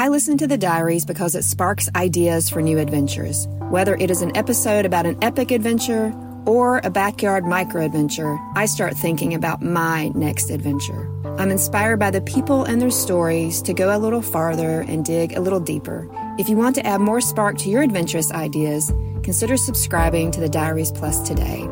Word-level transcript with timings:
I 0.00 0.06
listen 0.06 0.38
to 0.38 0.46
the 0.46 0.56
diaries 0.56 1.04
because 1.04 1.34
it 1.34 1.42
sparks 1.42 1.90
ideas 1.96 2.48
for 2.48 2.62
new 2.62 2.78
adventures. 2.78 3.48
Whether 3.68 3.96
it 3.96 4.12
is 4.12 4.22
an 4.22 4.36
episode 4.36 4.86
about 4.86 5.06
an 5.06 5.18
epic 5.22 5.50
adventure 5.50 6.14
or 6.46 6.80
a 6.84 6.88
backyard 6.88 7.44
micro 7.44 7.84
adventure, 7.84 8.38
I 8.54 8.66
start 8.66 8.96
thinking 8.96 9.34
about 9.34 9.60
my 9.60 10.10
next 10.14 10.50
adventure. 10.50 11.10
I'm 11.36 11.50
inspired 11.50 11.98
by 11.98 12.12
the 12.12 12.20
people 12.20 12.62
and 12.62 12.80
their 12.80 12.92
stories 12.92 13.60
to 13.62 13.74
go 13.74 13.94
a 13.94 13.98
little 13.98 14.22
farther 14.22 14.82
and 14.82 15.04
dig 15.04 15.32
a 15.32 15.40
little 15.40 15.58
deeper. 15.58 16.08
If 16.38 16.48
you 16.48 16.56
want 16.56 16.76
to 16.76 16.86
add 16.86 17.00
more 17.00 17.20
spark 17.20 17.58
to 17.58 17.68
your 17.68 17.82
adventurous 17.82 18.30
ideas, 18.30 18.92
consider 19.24 19.56
subscribing 19.56 20.30
to 20.30 20.38
the 20.38 20.48
Diaries 20.48 20.92
Plus 20.92 21.26
today. 21.26 21.62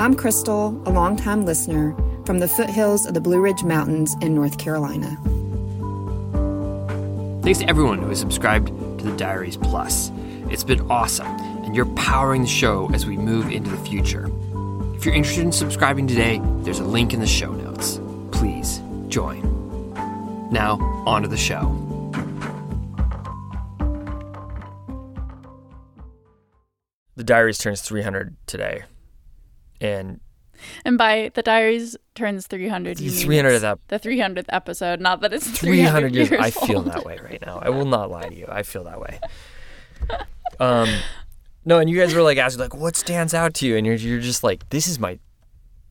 I'm 0.00 0.16
Crystal, 0.16 0.82
a 0.84 0.90
longtime 0.90 1.44
listener 1.44 1.94
from 2.26 2.40
the 2.40 2.48
foothills 2.48 3.06
of 3.06 3.14
the 3.14 3.20
Blue 3.20 3.40
Ridge 3.40 3.62
Mountains 3.62 4.16
in 4.20 4.34
North 4.34 4.58
Carolina. 4.58 5.16
Thanks 7.42 7.58
to 7.58 7.68
everyone 7.68 7.98
who 7.98 8.08
has 8.08 8.20
subscribed 8.20 8.68
to 8.68 9.04
the 9.04 9.16
Diaries 9.16 9.56
Plus. 9.56 10.12
It's 10.48 10.62
been 10.62 10.80
awesome, 10.88 11.26
and 11.26 11.74
you're 11.74 11.92
powering 11.96 12.42
the 12.42 12.48
show 12.48 12.88
as 12.94 13.04
we 13.04 13.16
move 13.16 13.50
into 13.50 13.68
the 13.68 13.78
future. 13.78 14.30
If 14.94 15.04
you're 15.04 15.14
interested 15.16 15.42
in 15.42 15.50
subscribing 15.50 16.06
today, 16.06 16.40
there's 16.60 16.78
a 16.78 16.84
link 16.84 17.12
in 17.12 17.18
the 17.18 17.26
show 17.26 17.50
notes. 17.50 18.00
Please 18.30 18.80
join. 19.08 19.42
Now, 20.52 20.76
on 21.04 21.22
to 21.22 21.28
the 21.28 21.36
show. 21.36 21.66
The 27.16 27.24
Diaries 27.24 27.58
turns 27.58 27.80
300 27.80 28.36
today, 28.46 28.84
and 29.80 30.20
And 30.84 30.98
by 30.98 31.30
the 31.34 31.42
diaries 31.42 31.96
turns 32.14 32.46
300, 32.46 33.00
you 33.00 33.10
The 33.10 33.26
mean 33.26 33.44
300th 33.44 33.78
the 33.88 33.98
300th 33.98 34.46
episode, 34.48 35.00
not 35.00 35.20
that 35.20 35.32
it's 35.32 35.48
300 35.48 36.14
years. 36.14 36.32
I 36.32 36.50
feel 36.50 36.78
old. 36.78 36.86
that 36.86 37.04
way 37.04 37.18
right 37.22 37.42
now. 37.44 37.58
I 37.60 37.70
will 37.70 37.84
not 37.86 38.10
lie 38.10 38.28
to 38.28 38.34
you. 38.34 38.46
I 38.48 38.62
feel 38.62 38.84
that 38.84 39.00
way. 39.00 39.18
Um, 40.60 40.88
no, 41.64 41.78
and 41.78 41.88
you 41.88 41.98
guys 41.98 42.14
were 42.14 42.22
like 42.22 42.38
asking, 42.38 42.60
like, 42.60 42.74
what 42.74 42.96
stands 42.96 43.34
out 43.34 43.54
to 43.54 43.66
you? 43.66 43.76
And 43.76 43.86
you're, 43.86 43.94
you're 43.96 44.20
just 44.20 44.42
like, 44.44 44.68
this 44.70 44.86
is 44.86 44.98
my, 44.98 45.18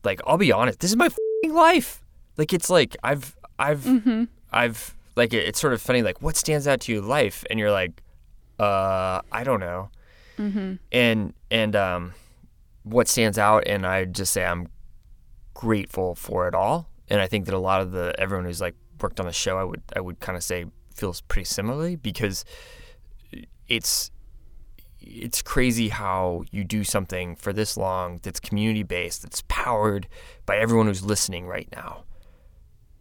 like, 0.04 0.22
I'll 0.28 0.38
be 0.38 0.52
honest, 0.52 0.80
this 0.80 0.92
is 0.92 0.98
my 0.98 1.10
fing 1.10 1.54
life. 1.54 2.02
Like, 2.38 2.54
it's 2.54 2.70
like 2.70 2.96
I've, 3.04 3.36
I've, 3.58 3.82
Mm-hmm. 3.84 4.26
I've, 4.52 4.96
like, 5.16 5.34
it, 5.34 5.48
it's 5.48 5.60
sort 5.60 5.74
of 5.74 5.82
funny. 5.82 6.02
Like, 6.02 6.22
what 6.22 6.36
stands 6.36 6.68
out 6.68 6.82
to 6.82 6.92
you, 6.92 7.02
life? 7.02 7.44
And 7.50 7.60
you're 7.60 7.72
like, 7.72 8.02
uh, 8.60 9.22
I 9.32 9.44
don't 9.44 9.60
know. 9.60 9.90
Mm-hmm. 10.38 10.74
And 10.92 11.34
and 11.50 11.76
um, 11.76 12.14
what 12.84 13.08
stands 13.08 13.38
out, 13.38 13.64
and 13.68 13.86
I 13.86 14.06
just 14.06 14.34
say 14.34 14.46
I'm 14.46 14.68
grateful 15.54 16.16
for 16.16 16.48
it 16.48 16.56
all. 16.56 16.90
And 17.10 17.20
I 17.20 17.28
think 17.28 17.46
that 17.46 17.54
a 17.54 17.60
lot 17.60 17.82
of 17.82 17.92
the 17.92 18.16
everyone 18.18 18.46
who's 18.46 18.62
like 18.62 18.76
worked 19.02 19.20
on 19.20 19.26
the 19.26 19.34
show, 19.34 19.58
I 19.58 19.64
would 19.64 19.82
I 19.96 20.02
would 20.02 20.20
kind 20.20 20.38
of 20.38 20.44
say 20.44 20.66
feels 20.94 21.22
pretty 21.22 21.46
similarly 21.46 21.96
because 21.96 22.46
it's 23.68 24.12
it's 25.00 25.42
crazy 25.42 25.90
how 25.90 26.44
you 26.52 26.64
do 26.64 26.84
something 26.84 27.36
for 27.36 27.52
this 27.52 27.76
long 27.76 28.20
that's 28.22 28.40
community 28.40 28.84
based, 28.84 29.24
that's 29.24 29.44
powered 29.48 30.08
by 30.46 30.58
everyone 30.58 30.86
who's 30.86 31.04
listening 31.04 31.48
right 31.48 31.68
now, 31.72 32.04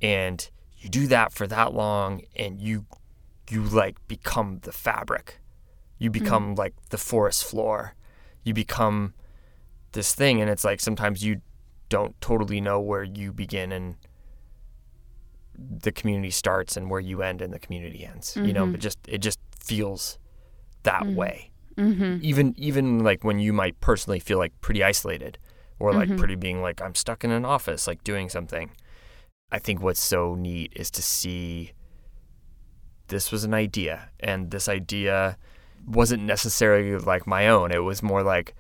and 0.01 0.51
you 0.79 0.89
do 0.89 1.07
that 1.07 1.33
for 1.33 1.47
that 1.47 1.75
long, 1.75 2.23
and 2.37 2.61
you 2.61 2.87
you 3.51 3.63
like 3.63 3.97
become 4.09 4.61
the 4.63 4.73
fabric, 4.73 5.41
you 5.99 6.11
become 6.11 6.49
mm-hmm. 6.49 6.59
like 6.59 6.75
the 6.89 6.99
forest 6.99 7.45
floor, 7.45 7.95
you 8.45 8.55
become 8.55 9.15
this 9.93 10.15
thing, 10.15 10.41
and 10.41 10.49
it's 10.51 10.65
like 10.65 10.81
sometimes 10.81 11.25
you 11.25 11.41
don't 11.89 12.19
totally 12.21 12.61
know 12.61 12.81
where 12.81 13.03
you 13.03 13.33
begin 13.33 13.73
and 13.73 13.97
the 15.59 15.93
community 15.93 16.31
starts 16.31 16.77
and 16.77 16.89
where 16.91 17.01
you 17.01 17.23
end 17.23 17.43
and 17.43 17.53
the 17.53 17.59
community 17.59 18.05
ends. 18.07 18.37
You 18.37 18.53
know, 18.53 18.65
Mhm. 18.67 18.73
but 18.73 18.81
just 18.81 18.99
it 19.09 19.19
just 19.19 19.39
feels 19.59 20.19
that 20.85 21.03
Mhm. 21.03 21.15
way 21.15 21.51
Mm-hmm. 21.77 22.19
even 22.23 22.55
even 22.57 22.99
like 23.05 23.25
when 23.25 23.39
you 23.39 23.53
might 23.53 23.79
personally 23.81 24.21
feel 24.21 24.39
like 24.39 24.59
pretty 24.61 24.83
isolated 24.83 25.39
or 25.79 25.93
like 25.93 26.09
Mhm. 26.09 26.19
pretty 26.19 26.35
being 26.35 26.63
like 26.63 26.81
I'm 26.81 26.95
stuck 26.95 27.25
in 27.25 27.31
an 27.31 27.45
office 27.45 27.87
like 27.87 28.03
doing 28.05 28.29
something. 28.29 28.71
I 29.53 29.59
think 29.59 29.83
what's 29.83 30.03
so 30.03 30.35
neat 30.35 30.73
is 30.77 30.91
to 30.93 31.03
see 31.03 31.73
this 33.09 33.33
was 33.33 33.45
an 33.45 33.53
idea 33.55 34.11
and 34.21 34.51
this 34.51 34.69
idea 34.69 35.37
wasn't 35.87 36.23
necessarily 36.23 36.97
like 36.99 37.27
my 37.27 37.49
own. 37.49 37.73
It 37.73 37.83
was 37.85 38.03
more 38.03 38.23
like 38.23 38.55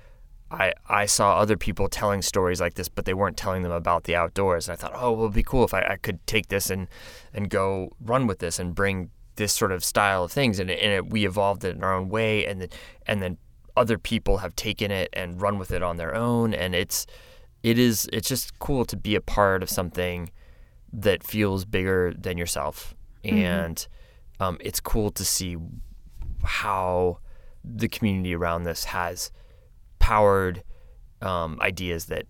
I 0.50 0.72
I 0.88 1.06
saw 1.06 1.38
other 1.38 1.56
people 1.56 1.88
telling 1.88 2.22
stories 2.22 2.60
like 2.60 2.74
this, 2.74 2.88
but 2.88 3.04
they 3.04 3.14
weren't 3.14 3.36
telling 3.36 3.62
them 3.62 3.72
about 3.72 4.04
the 4.04 4.16
outdoors. 4.16 4.68
And 4.68 4.72
I 4.72 4.76
thought, 4.80 4.92
oh, 4.94 5.12
well, 5.12 5.24
it'd 5.24 5.34
be 5.34 5.42
cool 5.42 5.64
if 5.64 5.72
I, 5.74 5.82
I 5.82 5.96
could 5.96 6.24
take 6.26 6.48
this 6.48 6.70
and 6.70 6.88
and 7.32 7.48
go 7.48 7.92
run 8.00 8.26
with 8.26 8.38
this 8.40 8.58
and 8.58 8.74
bring 8.74 9.10
this 9.36 9.52
sort 9.52 9.72
of 9.72 9.84
style 9.84 10.24
of 10.24 10.32
things. 10.32 10.58
And, 10.58 10.68
it, 10.70 10.80
and 10.82 10.92
it, 10.92 11.10
we 11.10 11.24
evolved 11.24 11.64
it 11.64 11.76
in 11.76 11.84
our 11.84 11.94
own 11.94 12.08
way, 12.08 12.46
and 12.46 12.60
then 12.60 12.68
and 13.06 13.22
then 13.22 13.38
other 13.76 13.98
people 13.98 14.38
have 14.38 14.56
taken 14.56 14.90
it 14.90 15.08
and 15.12 15.40
run 15.40 15.58
with 15.58 15.70
it 15.70 15.82
on 15.82 15.96
their 15.96 16.14
own. 16.14 16.52
And 16.52 16.74
it's 16.74 17.06
it 17.62 17.78
is 17.78 18.08
it's 18.12 18.28
just 18.28 18.58
cool 18.58 18.84
to 18.86 18.96
be 18.96 19.14
a 19.14 19.20
part 19.20 19.62
of 19.62 19.70
something 19.70 20.30
that 20.92 21.22
feels 21.22 21.64
bigger 21.64 22.12
than 22.18 22.36
yourself, 22.36 22.96
Mhm. 23.24 23.32
and 23.34 23.88
um, 24.40 24.56
it's 24.60 24.80
cool 24.80 25.10
to 25.12 25.24
see 25.24 25.56
how 26.42 27.18
the 27.64 27.88
community 27.88 28.34
around 28.34 28.64
this 28.64 28.84
has 28.84 29.30
powered 30.00 30.62
um, 31.22 31.58
ideas 31.62 32.06
that 32.06 32.24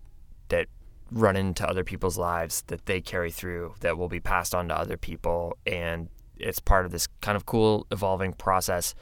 that 0.49 0.67
run 1.11 1.35
into 1.35 1.67
other 1.67 1.83
people's 1.83 2.17
lives 2.17 2.61
that 2.67 2.85
they 2.85 3.01
carry 3.01 3.31
through 3.31 3.73
that 3.79 3.97
will 3.97 4.07
be 4.09 4.19
passed 4.19 4.53
on 4.53 4.67
to 4.69 4.75
other 4.77 4.95
people 4.97 5.57
and 5.65 6.07
it's 6.37 6.59
part 6.59 6.85
of 6.85 6.91
this 6.91 7.07
kind 7.21 7.35
of 7.35 7.45
cool 7.45 7.85
evolving 7.91 8.33
process 8.33 8.93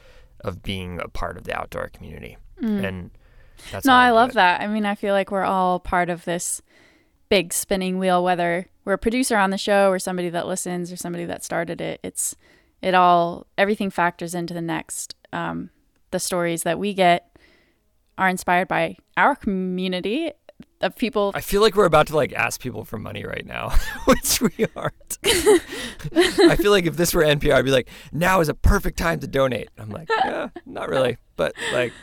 of 0.42 0.64
being 0.64 1.00
a 1.02 1.08
part 1.10 1.38
of 1.38 1.44
the 1.44 1.54
outdoor 1.60 1.90
community 1.90 2.38
and 2.62 3.12
that's 3.72 3.86
Mm. 3.86 3.90
no, 3.90 3.94
I 3.94 4.12
love 4.12 4.30
it. 4.32 4.34
that. 4.36 4.62
I 4.62 4.68
mean, 4.68 4.86
I 4.86 4.96
feel 4.96 5.14
like 5.14 5.32
we're 5.32 5.44
all 5.44 5.80
part 5.80 6.10
of 6.10 6.24
this 6.26 6.62
big 7.30 7.52
spinning 7.54 8.00
wheel, 8.00 8.24
whether 8.24 8.68
we're 8.86 8.94
a 8.94 8.98
producer 8.98 9.38
on 9.38 9.50
the 9.50 9.58
show 9.58 9.90
or 9.92 10.00
somebody 10.00 10.30
that 10.30 10.48
listens 10.48 10.92
or 10.92 10.96
somebody 10.98 11.26
that 11.26 11.44
started 11.44 11.80
it. 11.82 12.00
It's 12.04 12.36
it 12.82 12.94
all 12.96 13.46
everything 13.58 13.90
factors 13.92 14.34
into 14.34 14.54
the 14.54 14.62
next. 14.62 15.16
Um, 15.34 15.70
the 16.12 16.20
stories 16.20 16.64
that 16.64 16.80
we 16.80 16.94
get 16.94 17.29
are 18.20 18.30
inspired 18.30 18.68
by 18.68 18.98
our 19.18 19.36
community 19.36 20.32
of 20.82 20.96
people. 20.96 21.32
I 21.34 21.42
feel 21.42 21.62
like 21.62 21.76
we're 21.76 21.86
about 21.86 22.08
to 22.08 22.16
like 22.16 22.34
ask 22.34 22.62
people 22.62 22.86
for 22.86 22.98
money 23.00 23.26
right 23.26 23.46
now, 23.46 23.70
which 24.06 24.42
we 24.42 24.66
aren't. 24.76 25.18
I 25.26 26.56
feel 26.58 26.72
like 26.72 26.86
if 26.86 26.96
this 26.98 27.14
were 27.14 27.24
NPR, 27.24 27.54
I'd 27.56 27.66
be 27.66 27.72
like, 27.72 27.90
now 28.12 28.40
is 28.42 28.50
a 28.50 28.54
perfect 28.54 28.98
time 28.98 29.20
to 29.22 29.28
donate. 29.28 29.70
I'm 29.78 29.90
like, 29.90 30.10
yeah, 30.10 30.50
not 30.66 30.90
really, 30.90 31.18
but 31.36 31.54
like, 31.74 31.94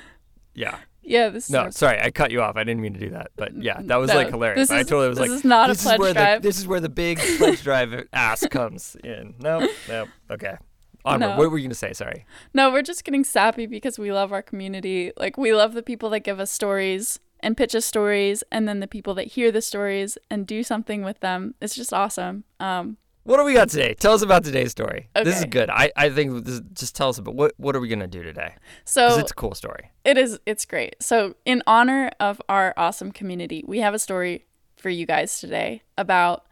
yeah. 0.54 0.78
Yeah, 1.08 1.28
this 1.28 1.48
No, 1.48 1.66
is 1.66 1.76
sorry, 1.76 2.00
I 2.00 2.10
cut 2.10 2.32
you 2.32 2.42
off. 2.42 2.56
I 2.56 2.64
didn't 2.64 2.82
mean 2.82 2.94
to 2.94 2.98
do 2.98 3.10
that, 3.10 3.30
but 3.36 3.54
yeah, 3.56 3.80
that 3.84 3.96
was 3.96 4.08
No, 4.08 4.16
like 4.16 4.28
hilarious. 4.30 4.68
this 4.68 4.70
I 4.72 4.82
totally 4.82 5.08
was 5.08 5.20
like 5.20 5.28
this 5.28 5.30
like, 5.30 5.38
is 5.38 5.44
not 5.44 5.70
a 5.70 5.72
this 5.74 5.82
pledge 5.84 5.94
is 5.94 6.00
where 6.00 6.14
drive. 6.14 6.42
the 6.42 6.48
this 6.48 6.58
is 6.58 6.66
where 6.66 6.80
the 6.80 6.88
big 6.88 7.18
pledge 7.38 7.62
drive 7.62 8.08
ass 8.12 8.44
comes 8.50 8.96
in. 9.04 9.34
No, 9.38 9.68
no, 9.88 10.06
okay. 10.32 10.56
Onward. 11.06 11.30
No. 11.30 11.36
What 11.36 11.50
were 11.50 11.58
you 11.58 11.64
gonna 11.66 11.74
say? 11.74 11.92
Sorry. 11.92 12.26
No, 12.52 12.70
we're 12.70 12.82
just 12.82 13.04
getting 13.04 13.24
sappy 13.24 13.66
because 13.66 13.98
we 13.98 14.12
love 14.12 14.32
our 14.32 14.42
community. 14.42 15.12
Like 15.16 15.36
we 15.36 15.54
love 15.54 15.74
the 15.74 15.82
people 15.82 16.10
that 16.10 16.20
give 16.20 16.40
us 16.40 16.50
stories 16.50 17.20
and 17.40 17.56
pitch 17.56 17.74
us 17.74 17.84
stories, 17.84 18.42
and 18.50 18.66
then 18.66 18.80
the 18.80 18.86
people 18.86 19.14
that 19.14 19.28
hear 19.28 19.52
the 19.52 19.60
stories 19.62 20.16
and 20.30 20.46
do 20.46 20.62
something 20.62 21.04
with 21.04 21.20
them. 21.20 21.54
It's 21.60 21.74
just 21.74 21.92
awesome. 21.92 22.44
Um, 22.60 22.96
What 23.24 23.36
do 23.36 23.44
we 23.44 23.52
got 23.52 23.68
today? 23.68 23.94
Tell 23.94 24.14
us 24.14 24.22
about 24.22 24.42
today's 24.42 24.70
story. 24.70 25.10
Okay. 25.14 25.24
This 25.24 25.40
is 25.40 25.44
good. 25.46 25.68
I, 25.68 25.92
I 25.96 26.08
think 26.10 26.44
this, 26.44 26.60
just 26.72 26.96
tell 26.96 27.08
us 27.10 27.18
about 27.18 27.34
what 27.34 27.52
what 27.58 27.76
are 27.76 27.80
we 27.80 27.88
gonna 27.88 28.06
do 28.06 28.22
today? 28.22 28.54
so 28.84 29.06
Because 29.06 29.18
it's 29.18 29.30
a 29.32 29.34
cool 29.34 29.54
story. 29.54 29.90
It 30.04 30.16
is. 30.18 30.38
It's 30.46 30.64
great. 30.64 30.96
So, 31.00 31.34
in 31.44 31.62
honor 31.66 32.10
of 32.18 32.40
our 32.48 32.72
awesome 32.76 33.12
community, 33.12 33.62
we 33.66 33.80
have 33.80 33.94
a 33.94 33.98
story 33.98 34.46
for 34.76 34.90
you 34.90 35.06
guys 35.06 35.40
today 35.40 35.82
about 35.98 36.46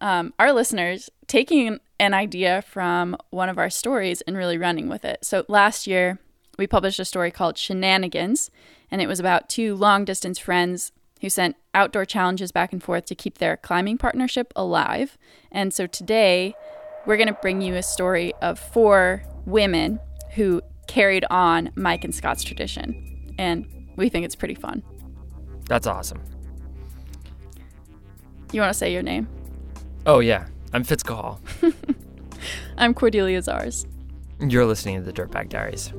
um, 0.00 0.34
our 0.38 0.52
listeners 0.52 1.10
taking 1.26 1.78
an 1.98 2.14
idea 2.14 2.62
from 2.62 3.16
one 3.30 3.48
of 3.48 3.58
our 3.58 3.70
stories 3.70 4.20
and 4.22 4.36
really 4.36 4.58
running 4.58 4.88
with 4.88 5.04
it. 5.04 5.24
So, 5.24 5.44
last 5.48 5.86
year, 5.86 6.18
we 6.58 6.66
published 6.66 7.00
a 7.00 7.04
story 7.04 7.30
called 7.30 7.58
Shenanigans, 7.58 8.50
and 8.90 9.00
it 9.00 9.06
was 9.06 9.20
about 9.20 9.48
two 9.48 9.74
long 9.74 10.04
distance 10.04 10.38
friends 10.38 10.92
who 11.20 11.28
sent 11.28 11.56
outdoor 11.72 12.04
challenges 12.04 12.52
back 12.52 12.72
and 12.72 12.82
forth 12.82 13.06
to 13.06 13.14
keep 13.14 13.38
their 13.38 13.56
climbing 13.56 13.98
partnership 13.98 14.52
alive. 14.56 15.16
And 15.50 15.72
so, 15.72 15.86
today, 15.86 16.54
we're 17.06 17.16
going 17.16 17.28
to 17.28 17.38
bring 17.40 17.60
you 17.60 17.74
a 17.74 17.82
story 17.82 18.32
of 18.42 18.58
four 18.58 19.22
women 19.46 20.00
who 20.32 20.62
carried 20.86 21.24
on 21.30 21.70
Mike 21.74 22.04
and 22.04 22.14
Scott's 22.14 22.42
tradition. 22.42 23.34
And 23.38 23.66
we 23.96 24.08
think 24.08 24.24
it's 24.24 24.36
pretty 24.36 24.54
fun. 24.54 24.82
That's 25.68 25.86
awesome. 25.86 26.20
You 28.52 28.60
want 28.60 28.72
to 28.72 28.78
say 28.78 28.92
your 28.92 29.02
name? 29.02 29.28
Oh 30.06 30.20
yeah, 30.20 30.46
I'm 30.74 30.82
Fitz 30.82 31.04
Cahall. 31.04 31.38
I'm 32.76 32.94
Cordelia 32.94 33.40
Zars. 33.40 33.86
You're 34.40 34.66
listening 34.66 34.96
to 34.96 35.02
the 35.04 35.12
Dirtbag 35.12 35.48
Diaries. 35.48 35.92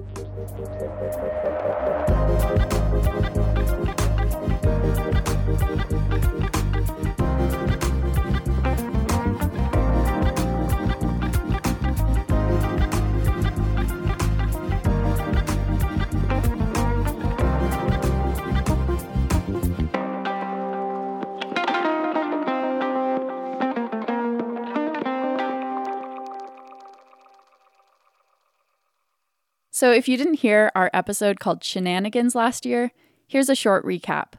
So, 29.85 29.91
if 29.91 30.07
you 30.07 30.17
didn't 30.17 30.39
hear 30.39 30.71
our 30.73 30.89
episode 30.95 31.39
called 31.39 31.63
Shenanigans 31.63 32.33
last 32.33 32.65
year, 32.65 32.91
here's 33.27 33.49
a 33.49 33.53
short 33.53 33.85
recap. 33.85 34.33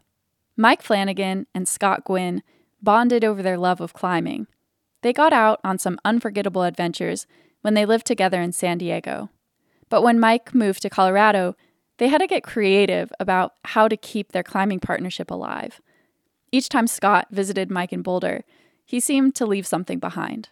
Mike 0.56 0.82
Flanagan 0.82 1.46
and 1.54 1.68
Scott 1.68 2.02
Gwynn 2.04 2.42
bonded 2.82 3.22
over 3.24 3.44
their 3.44 3.56
love 3.56 3.80
of 3.80 3.92
climbing. 3.92 4.48
They 5.02 5.12
got 5.12 5.32
out 5.32 5.60
on 5.62 5.78
some 5.78 6.00
unforgettable 6.04 6.64
adventures 6.64 7.28
when 7.60 7.74
they 7.74 7.86
lived 7.86 8.06
together 8.06 8.42
in 8.42 8.50
San 8.50 8.78
Diego. 8.78 9.30
But 9.88 10.02
when 10.02 10.18
Mike 10.18 10.52
moved 10.52 10.82
to 10.82 10.90
Colorado, 10.90 11.54
they 11.98 12.08
had 12.08 12.22
to 12.22 12.26
get 12.26 12.42
creative 12.42 13.12
about 13.20 13.52
how 13.66 13.86
to 13.86 13.96
keep 13.96 14.32
their 14.32 14.42
climbing 14.42 14.80
partnership 14.80 15.30
alive. 15.30 15.80
Each 16.50 16.68
time 16.68 16.88
Scott 16.88 17.28
visited 17.30 17.70
Mike 17.70 17.92
in 17.92 18.02
Boulder, 18.02 18.42
he 18.84 18.98
seemed 18.98 19.36
to 19.36 19.46
leave 19.46 19.64
something 19.64 20.00
behind. 20.00 20.48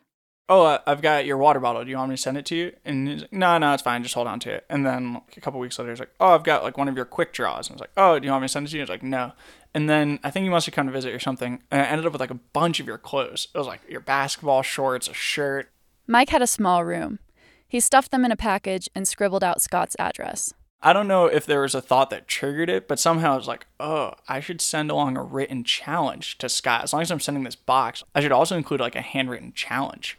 Oh, 0.48 0.78
I've 0.86 1.00
got 1.00 1.24
your 1.24 1.38
water 1.38 1.58
bottle. 1.58 1.84
Do 1.84 1.90
you 1.90 1.96
want 1.96 2.10
me 2.10 2.16
to 2.16 2.22
send 2.22 2.36
it 2.36 2.44
to 2.46 2.54
you? 2.54 2.72
And 2.84 3.08
he's 3.08 3.22
like, 3.22 3.32
no, 3.32 3.56
no, 3.56 3.72
it's 3.72 3.82
fine. 3.82 4.02
Just 4.02 4.14
hold 4.14 4.26
on 4.26 4.40
to 4.40 4.50
it. 4.50 4.66
And 4.68 4.84
then 4.84 5.14
like, 5.14 5.36
a 5.38 5.40
couple 5.40 5.58
weeks 5.58 5.78
later, 5.78 5.90
he's 5.90 6.00
like, 6.00 6.12
oh, 6.20 6.34
I've 6.34 6.44
got 6.44 6.62
like 6.62 6.76
one 6.76 6.86
of 6.86 6.96
your 6.96 7.06
quick 7.06 7.32
draws. 7.32 7.68
And 7.68 7.74
I 7.74 7.76
was 7.76 7.80
like, 7.80 7.92
oh, 7.96 8.18
do 8.18 8.26
you 8.26 8.30
want 8.30 8.42
me 8.42 8.48
to 8.48 8.52
send 8.52 8.66
it 8.66 8.70
to 8.70 8.76
you? 8.76 8.82
He's 8.82 8.90
like, 8.90 9.02
no. 9.02 9.32
And 9.72 9.88
then 9.88 10.18
I 10.22 10.30
think 10.30 10.44
you 10.44 10.50
must 10.50 10.66
have 10.66 10.74
come 10.74 10.86
to 10.86 10.92
visit 10.92 11.14
or 11.14 11.18
something. 11.18 11.62
And 11.70 11.80
I 11.80 11.86
ended 11.86 12.06
up 12.06 12.12
with 12.12 12.20
like 12.20 12.30
a 12.30 12.34
bunch 12.34 12.78
of 12.78 12.86
your 12.86 12.98
clothes. 12.98 13.48
It 13.54 13.58
was 13.58 13.66
like 13.66 13.80
your 13.88 14.00
basketball 14.00 14.62
shorts, 14.62 15.08
a 15.08 15.14
shirt. 15.14 15.70
Mike 16.06 16.28
had 16.28 16.42
a 16.42 16.46
small 16.46 16.84
room. 16.84 17.20
He 17.66 17.80
stuffed 17.80 18.10
them 18.10 18.24
in 18.24 18.30
a 18.30 18.36
package 18.36 18.90
and 18.94 19.08
scribbled 19.08 19.42
out 19.42 19.62
Scott's 19.62 19.96
address. 19.98 20.52
I 20.82 20.92
don't 20.92 21.08
know 21.08 21.24
if 21.24 21.46
there 21.46 21.62
was 21.62 21.74
a 21.74 21.80
thought 21.80 22.10
that 22.10 22.28
triggered 22.28 22.68
it, 22.68 22.86
but 22.86 22.98
somehow 22.98 23.32
I 23.32 23.36
was 23.36 23.48
like, 23.48 23.66
oh, 23.80 24.12
I 24.28 24.40
should 24.40 24.60
send 24.60 24.90
along 24.90 25.16
a 25.16 25.22
written 25.22 25.64
challenge 25.64 26.36
to 26.38 26.50
Scott. 26.50 26.84
As 26.84 26.92
long 26.92 27.00
as 27.00 27.10
I'm 27.10 27.20
sending 27.20 27.42
this 27.42 27.56
box, 27.56 28.04
I 28.14 28.20
should 28.20 28.32
also 28.32 28.58
include 28.58 28.80
like 28.80 28.94
a 28.94 29.00
handwritten 29.00 29.54
challenge. 29.54 30.18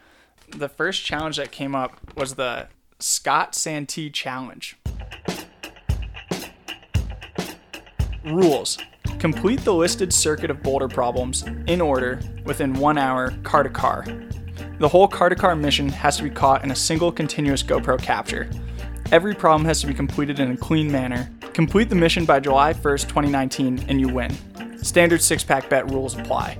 The 0.49 0.69
first 0.69 1.03
challenge 1.03 1.37
that 1.37 1.51
came 1.51 1.75
up 1.75 2.15
was 2.15 2.35
the 2.35 2.67
Scott 2.99 3.55
Santee 3.55 4.09
Challenge. 4.09 4.77
Rules 8.25 8.77
Complete 9.19 9.61
the 9.61 9.73
listed 9.73 10.13
circuit 10.13 10.51
of 10.51 10.61
boulder 10.61 10.87
problems 10.87 11.43
in 11.67 11.81
order 11.81 12.19
within 12.43 12.73
one 12.73 12.97
hour, 12.97 13.31
car 13.43 13.63
to 13.63 13.69
car. 13.69 14.05
The 14.77 14.87
whole 14.87 15.07
car 15.07 15.29
to 15.29 15.35
car 15.35 15.55
mission 15.55 15.89
has 15.89 16.17
to 16.17 16.23
be 16.23 16.29
caught 16.29 16.63
in 16.63 16.71
a 16.71 16.75
single 16.75 17.11
continuous 17.11 17.63
GoPro 17.63 18.01
capture. 18.01 18.49
Every 19.11 19.33
problem 19.33 19.65
has 19.65 19.81
to 19.81 19.87
be 19.87 19.93
completed 19.93 20.39
in 20.39 20.51
a 20.51 20.57
clean 20.57 20.91
manner. 20.91 21.29
Complete 21.53 21.89
the 21.89 21.95
mission 21.95 22.25
by 22.25 22.39
July 22.39 22.73
1st, 22.73 23.03
2019, 23.03 23.85
and 23.87 23.99
you 23.99 24.09
win. 24.09 24.35
Standard 24.83 25.21
six 25.21 25.43
pack 25.43 25.69
bet 25.69 25.89
rules 25.91 26.17
apply. 26.17 26.57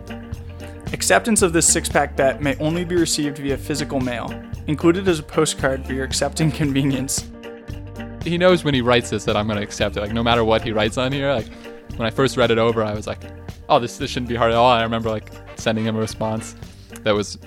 Acceptance 0.93 1.41
of 1.41 1.51
this 1.51 1.67
six 1.67 1.89
pack 1.89 2.15
bet 2.15 2.41
may 2.41 2.55
only 2.57 2.85
be 2.85 2.95
received 2.95 3.39
via 3.39 3.57
physical 3.57 3.99
mail, 3.99 4.31
included 4.67 5.07
as 5.07 5.19
a 5.19 5.23
postcard 5.23 5.85
for 5.85 5.93
your 5.93 6.05
accepting 6.05 6.51
convenience. 6.51 7.27
He 8.23 8.37
knows 8.37 8.63
when 8.63 8.73
he 8.73 8.81
writes 8.81 9.09
this 9.09 9.25
that 9.25 9.35
I'm 9.35 9.47
going 9.47 9.57
to 9.57 9.63
accept 9.63 9.97
it. 9.97 10.01
Like, 10.01 10.13
no 10.13 10.23
matter 10.23 10.43
what 10.43 10.61
he 10.61 10.71
writes 10.71 10.97
on 10.97 11.11
here, 11.11 11.33
like, 11.33 11.47
when 11.95 12.07
I 12.07 12.09
first 12.09 12.37
read 12.37 12.51
it 12.51 12.57
over, 12.57 12.83
I 12.83 12.93
was 12.93 13.07
like, 13.07 13.19
oh, 13.69 13.79
this, 13.79 13.97
this 13.97 14.09
shouldn't 14.09 14.29
be 14.29 14.35
hard 14.35 14.51
at 14.51 14.57
all. 14.57 14.69
I 14.69 14.83
remember, 14.83 15.09
like, 15.09 15.31
sending 15.55 15.85
him 15.85 15.95
a 15.95 15.99
response 15.99 16.55
that 17.01 17.13
was 17.13 17.38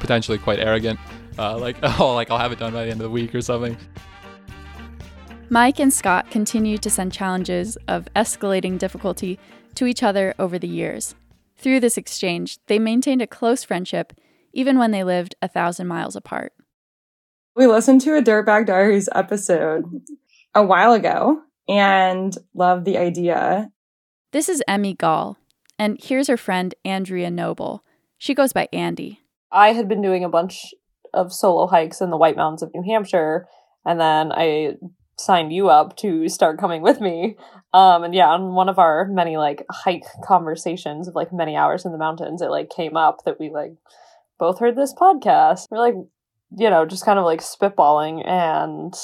potentially 0.00 0.38
quite 0.38 0.58
arrogant. 0.58 0.98
Uh, 1.38 1.58
like, 1.58 1.76
oh, 2.00 2.14
like, 2.14 2.30
I'll 2.30 2.38
have 2.38 2.52
it 2.52 2.58
done 2.58 2.72
by 2.72 2.84
the 2.84 2.90
end 2.90 3.00
of 3.00 3.04
the 3.04 3.10
week 3.10 3.34
or 3.34 3.40
something. 3.40 3.76
Mike 5.48 5.80
and 5.80 5.92
Scott 5.92 6.30
continued 6.30 6.82
to 6.82 6.90
send 6.90 7.12
challenges 7.12 7.76
of 7.88 8.08
escalating 8.16 8.78
difficulty 8.78 9.38
to 9.74 9.86
each 9.86 10.02
other 10.02 10.34
over 10.38 10.58
the 10.58 10.68
years. 10.68 11.14
Through 11.62 11.78
this 11.78 11.96
exchange, 11.96 12.58
they 12.66 12.80
maintained 12.80 13.22
a 13.22 13.26
close 13.26 13.62
friendship 13.62 14.12
even 14.52 14.78
when 14.78 14.90
they 14.90 15.04
lived 15.04 15.36
a 15.40 15.46
thousand 15.46 15.86
miles 15.86 16.16
apart. 16.16 16.52
We 17.54 17.68
listened 17.68 18.00
to 18.00 18.16
a 18.16 18.22
Dirtbag 18.22 18.66
Diaries 18.66 19.08
episode 19.14 19.84
a 20.56 20.64
while 20.64 20.92
ago 20.92 21.42
and 21.68 22.36
loved 22.52 22.84
the 22.84 22.98
idea. 22.98 23.70
This 24.32 24.48
is 24.48 24.62
Emmy 24.66 24.94
Gall, 24.94 25.38
and 25.78 26.00
here's 26.02 26.26
her 26.26 26.36
friend 26.36 26.74
Andrea 26.84 27.30
Noble. 27.30 27.84
She 28.18 28.34
goes 28.34 28.52
by 28.52 28.68
Andy. 28.72 29.20
I 29.52 29.72
had 29.72 29.88
been 29.88 30.02
doing 30.02 30.24
a 30.24 30.28
bunch 30.28 30.74
of 31.14 31.32
solo 31.32 31.68
hikes 31.68 32.00
in 32.00 32.10
the 32.10 32.16
White 32.16 32.36
Mountains 32.36 32.64
of 32.64 32.72
New 32.74 32.82
Hampshire, 32.82 33.46
and 33.84 34.00
then 34.00 34.32
I 34.32 34.74
signed 35.22 35.52
you 35.52 35.68
up 35.68 35.96
to 35.98 36.28
start 36.28 36.58
coming 36.58 36.82
with 36.82 37.00
me. 37.00 37.36
Um, 37.72 38.04
and 38.04 38.14
yeah, 38.14 38.28
on 38.28 38.54
one 38.54 38.68
of 38.68 38.78
our 38.78 39.06
many 39.06 39.36
like 39.36 39.64
hike 39.70 40.04
conversations 40.24 41.08
of 41.08 41.14
like 41.14 41.32
many 41.32 41.56
hours 41.56 41.84
in 41.84 41.92
the 41.92 41.98
mountains, 41.98 42.42
it 42.42 42.50
like 42.50 42.70
came 42.70 42.96
up 42.96 43.24
that 43.24 43.40
we 43.40 43.50
like 43.50 43.72
both 44.38 44.58
heard 44.58 44.76
this 44.76 44.92
podcast. 44.92 45.68
We're 45.70 45.78
like, 45.78 45.94
you 46.58 46.68
know, 46.68 46.84
just 46.84 47.04
kind 47.04 47.18
of 47.18 47.24
like 47.24 47.40
spitballing. 47.40 48.26
And 48.26 48.94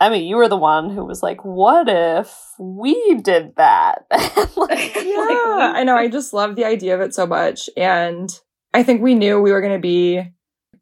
Emmy, 0.00 0.26
you 0.26 0.36
were 0.36 0.48
the 0.48 0.56
one 0.56 0.90
who 0.90 1.04
was 1.04 1.22
like, 1.22 1.44
what 1.44 1.88
if 1.88 2.34
we 2.58 3.20
did 3.22 3.54
that? 3.56 4.06
like, 4.56 4.94
yeah, 4.94 5.16
like, 5.18 5.76
I 5.76 5.82
know. 5.84 5.96
I 5.96 6.08
just 6.08 6.32
love 6.32 6.56
the 6.56 6.64
idea 6.64 6.94
of 6.94 7.00
it 7.00 7.14
so 7.14 7.26
much. 7.26 7.68
And 7.76 8.30
I 8.72 8.82
think 8.82 9.02
we 9.02 9.14
knew 9.14 9.40
we 9.40 9.52
were 9.52 9.60
going 9.60 9.74
to 9.74 9.78
be 9.78 10.22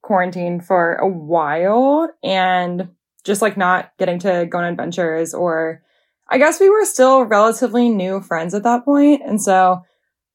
quarantined 0.02 0.64
for 0.64 0.94
a 0.94 1.08
while. 1.08 2.10
And 2.22 2.90
just 3.24 3.42
like 3.42 3.56
not 3.56 3.92
getting 3.98 4.18
to 4.20 4.46
go 4.50 4.58
on 4.58 4.64
adventures 4.64 5.34
or 5.34 5.82
I 6.30 6.38
guess 6.38 6.60
we 6.60 6.68
were 6.68 6.84
still 6.84 7.22
relatively 7.22 7.88
new 7.88 8.20
friends 8.20 8.54
at 8.54 8.62
that. 8.62 8.82
And 8.86 9.40
so 9.40 9.82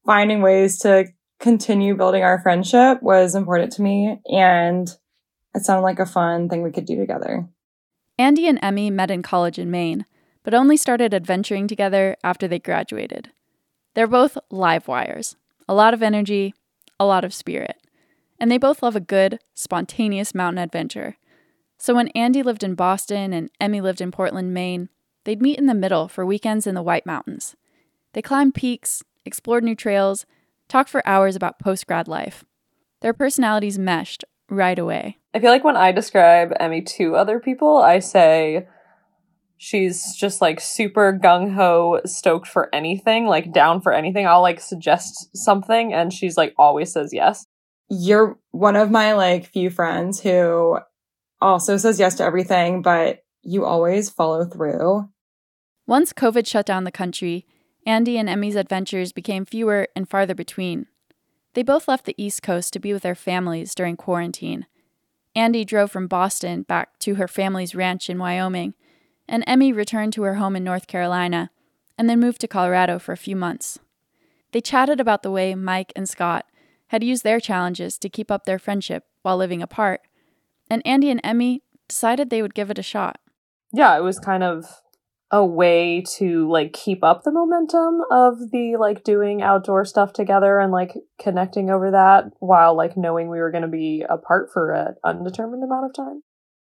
finding 0.05 0.41
ways 0.41 0.79
to 0.79 1.05
continue 1.39 1.95
building 1.95 2.23
our 2.23 2.41
friendship 2.41 3.01
was 3.03 3.35
important 3.35 3.73
to 3.73 3.81
me. 3.81 4.19
And 4.25 4.89
it 5.53 5.63
sounded 5.63 5.83
like 5.83 5.99
a 5.99 6.05
fun 6.05 6.49
thing 6.49 6.63
we 6.63 6.71
could 6.71 6.85
do 6.85 6.95
together. 6.95 7.47
Andy 8.17 8.47
and 8.47 8.59
Emmy 8.61 8.89
met 8.89 9.11
in 9.11 9.21
college 9.21 9.59
in 9.59 9.69
Maine, 9.69 10.05
but 10.43 10.53
only 10.53 10.77
started 10.77 11.13
adventuring 11.13 11.67
together 11.67 12.15
after 12.23 12.47
they 12.47 12.59
graduated. 12.59 13.31
They're 13.93 14.07
both 14.07 14.37
live 14.49 14.87
wires, 14.87 15.35
a 15.67 15.73
lot 15.73 15.93
of 15.93 16.01
energy, 16.01 16.53
a 16.99 17.05
lot 17.05 17.23
of 17.23 17.33
spirit, 17.33 17.77
and 18.39 18.51
they 18.51 18.57
both 18.57 18.81
love 18.81 18.95
a 18.95 18.99
good, 18.99 19.39
spontaneous 19.53 20.33
mountain 20.33 20.63
adventure. 20.63 21.17
So 21.83 21.93
when 21.93 22.07
Andy 22.15 22.43
lived 22.43 22.63
in 22.63 22.75
Boston 22.75 23.33
and 23.33 23.49
Emmy 23.59 23.81
lived 23.81 23.99
in 23.99 24.09
Portland, 24.09 24.53
Maine, 24.53 24.87
they'd 25.25 25.41
meet 25.41 25.59
in 25.59 25.65
the 25.65 25.73
middle 25.73 26.07
for 26.07 26.25
weekends 26.25 26.65
in 26.65 26.75
the 26.75 26.81
White 26.81 27.05
Mountains. 27.05 27.57
They 28.13 28.21
climbed 28.21 28.55
peaks, 28.55 29.03
explored 29.25 29.65
new 29.65 29.75
trails, 29.75 30.25
talked 30.69 30.89
for 30.89 31.05
hours 31.05 31.35
about 31.35 31.59
post 31.59 31.85
grad 31.85 32.07
life. 32.07 32.45
Their 33.01 33.11
personalities 33.11 33.77
meshed 33.77 34.23
right 34.49 34.79
away. 34.79 35.17
I 35.33 35.41
feel 35.41 35.51
like 35.51 35.65
when 35.65 35.75
I 35.75 35.91
describe 35.91 36.53
Emmy 36.57 36.83
to 36.83 37.17
other 37.17 37.41
people, 37.41 37.79
I 37.79 37.99
say 37.99 38.65
she's 39.57 40.15
just 40.15 40.39
like 40.39 40.61
super 40.61 41.11
gung 41.21 41.53
ho, 41.53 41.99
stoked 42.05 42.47
for 42.47 42.73
anything, 42.73 43.25
like 43.25 43.51
down 43.51 43.81
for 43.81 43.91
anything. 43.91 44.25
I'll 44.25 44.41
like 44.41 44.61
suggest 44.61 45.35
something 45.35 45.93
and 45.93 46.13
she's 46.13 46.37
like 46.37 46.53
always 46.57 46.93
says 46.93 47.09
yes. 47.11 47.45
You're 47.89 48.39
one 48.51 48.77
of 48.77 48.89
my 48.89 49.15
like 49.15 49.51
few 49.51 49.69
friends 49.69 50.21
who 50.21 50.77
also 51.43 51.77
says 51.77 51.99
yes 51.99 52.15
to 52.15 52.23
everything, 52.23 52.81
but 52.81 53.23
you 53.43 53.65
always 53.65 54.09
follow 54.09 54.45
through. 54.45 55.09
Once 55.85 56.13
COVID 56.13 56.47
shut 56.47 56.65
down 56.65 56.85
the 56.85 56.91
country, 56.91 57.45
Andy 57.85 58.17
and 58.17 58.29
Emmy's 58.29 58.55
adventures 58.55 59.11
became 59.11 59.45
fewer 59.45 59.87
and 59.95 60.09
farther 60.09 60.33
between. 60.33 60.87
They 61.53 61.63
both 61.63 61.87
left 61.87 62.05
the 62.05 62.15
East 62.17 62.41
Coast 62.41 62.73
to 62.73 62.79
be 62.79 62.93
with 62.93 63.03
their 63.03 63.15
families 63.15 63.75
during 63.75 63.97
quarantine. 63.97 64.65
Andy 65.35 65.65
drove 65.65 65.91
from 65.91 66.07
Boston 66.07 66.63
back 66.63 66.97
to 66.99 67.15
her 67.15 67.27
family's 67.27 67.75
ranch 67.75 68.09
in 68.09 68.17
Wyoming, 68.17 68.73
and 69.27 69.43
Emmy 69.45 69.73
returned 69.73 70.13
to 70.13 70.23
her 70.23 70.35
home 70.35 70.55
in 70.55 70.63
North 70.63 70.87
Carolina 70.87 71.49
and 71.97 72.09
then 72.09 72.19
moved 72.19 72.41
to 72.41 72.47
Colorado 72.47 72.97
for 72.97 73.11
a 73.11 73.17
few 73.17 73.35
months. 73.35 73.79
They 74.51 74.61
chatted 74.61 74.99
about 74.99 75.23
the 75.23 75.31
way 75.31 75.55
Mike 75.55 75.91
and 75.95 76.07
Scott 76.07 76.45
had 76.87 77.03
used 77.03 77.23
their 77.23 77.39
challenges 77.39 77.97
to 77.97 78.09
keep 78.09 78.31
up 78.31 78.45
their 78.45 78.59
friendship 78.59 79.05
while 79.21 79.37
living 79.37 79.61
apart 79.61 80.01
and 80.69 80.81
Andy 80.85 81.09
and 81.09 81.21
Emmy 81.23 81.63
decided 81.87 82.29
they 82.29 82.41
would 82.41 82.55
give 82.55 82.69
it 82.69 82.79
a 82.79 82.83
shot. 82.83 83.19
Yeah, 83.71 83.97
it 83.97 84.01
was 84.01 84.19
kind 84.19 84.43
of 84.43 84.65
a 85.31 85.43
way 85.43 86.03
to 86.17 86.47
like 86.47 86.73
keep 86.73 87.03
up 87.03 87.23
the 87.23 87.31
momentum 87.31 88.01
of 88.11 88.51
the 88.51 88.75
like 88.79 89.03
doing 89.03 89.41
outdoor 89.41 89.83
stuff 89.83 90.13
together 90.13 90.59
and 90.59 90.71
like 90.71 90.93
connecting 91.19 91.71
over 91.71 91.89
that 91.89 92.25
while 92.39 92.77
like 92.77 92.95
knowing 92.95 93.29
we 93.29 93.39
were 93.39 93.49
going 93.49 93.63
to 93.63 93.67
be 93.67 94.05
apart 94.07 94.51
for 94.53 94.71
an 94.73 94.95
undetermined 95.03 95.63
amount 95.63 95.85
of 95.85 95.93
time. 95.93 96.21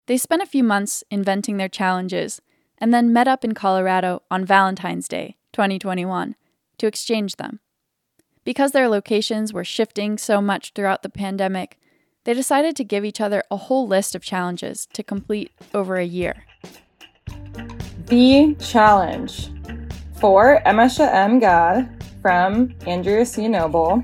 They 0.07 0.17
spent 0.17 0.41
a 0.41 0.47
few 0.47 0.63
months 0.63 1.03
inventing 1.11 1.57
their 1.57 1.67
challenges 1.67 2.41
and 2.77 2.93
then 2.93 3.11
met 3.11 3.27
up 3.27 3.43
in 3.43 3.53
Colorado 3.53 4.23
on 4.31 4.45
Valentine's 4.45 5.09
Day, 5.09 5.35
2021, 5.51 6.35
to 6.77 6.87
exchange 6.87 7.35
them. 7.35 7.59
Because 8.45 8.71
their 8.71 8.87
locations 8.87 9.51
were 9.53 9.63
shifting 9.63 10.17
so 10.17 10.41
much 10.41 10.71
throughout 10.73 11.03
the 11.03 11.09
pandemic, 11.09 11.79
they 12.23 12.33
decided 12.33 12.75
to 12.75 12.83
give 12.83 13.03
each 13.05 13.21
other 13.21 13.43
a 13.51 13.57
whole 13.57 13.87
list 13.87 14.15
of 14.15 14.21
challenges 14.21 14.87
to 14.93 15.03
complete 15.03 15.51
over 15.73 15.97
a 15.97 16.05
year. 16.05 16.45
The 18.07 18.55
challenge 18.59 19.49
for 20.19 20.61
Emasha 20.65 21.11
M. 21.13 21.39
God 21.39 21.89
from 22.21 22.73
Andrea 22.87 23.25
C. 23.25 23.47
Noble. 23.47 24.03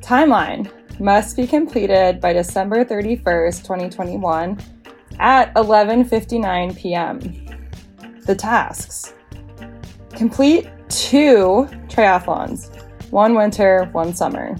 Timeline 0.00 0.70
must 1.00 1.36
be 1.36 1.46
completed 1.46 2.20
by 2.20 2.32
December 2.32 2.84
31st, 2.84 3.62
2021 3.62 4.58
at 5.18 5.52
11:59 5.54 6.76
p.m. 6.76 7.18
the 8.26 8.34
tasks. 8.34 9.12
Complete 10.10 10.68
two 10.88 11.68
triathlons, 11.88 12.70
one 13.10 13.34
winter, 13.34 13.88
one 13.92 14.14
summer. 14.14 14.56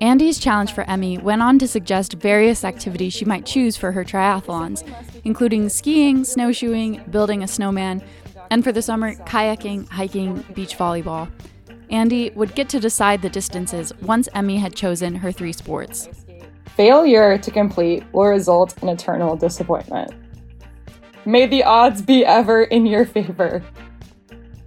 Andy's 0.00 0.38
challenge 0.38 0.72
for 0.72 0.88
Emmy 0.88 1.18
went 1.18 1.42
on 1.42 1.58
to 1.58 1.66
suggest 1.66 2.12
various 2.14 2.62
activities 2.62 3.12
she 3.12 3.24
might 3.24 3.44
choose 3.44 3.76
for 3.76 3.90
her 3.90 4.04
triathlons, 4.04 4.88
including 5.24 5.68
skiing, 5.68 6.22
snowshoeing, 6.22 7.02
building 7.10 7.42
a 7.42 7.48
snowman, 7.48 8.00
and 8.50 8.62
for 8.62 8.70
the 8.70 8.80
summer, 8.80 9.14
kayaking, 9.14 9.88
hiking, 9.88 10.44
beach 10.54 10.78
volleyball. 10.78 11.28
Andy 11.90 12.30
would 12.30 12.54
get 12.54 12.68
to 12.68 12.78
decide 12.78 13.22
the 13.22 13.28
distances 13.28 13.92
once 14.02 14.28
Emmy 14.34 14.56
had 14.56 14.76
chosen 14.76 15.16
her 15.16 15.32
three 15.32 15.52
sports. 15.52 16.08
Failure 16.76 17.36
to 17.36 17.50
complete 17.50 18.04
will 18.12 18.26
result 18.26 18.80
in 18.80 18.88
eternal 18.88 19.34
disappointment. 19.34 20.12
May 21.24 21.46
the 21.46 21.64
odds 21.64 22.02
be 22.02 22.24
ever 22.24 22.62
in 22.62 22.86
your 22.86 23.04
favor. 23.04 23.64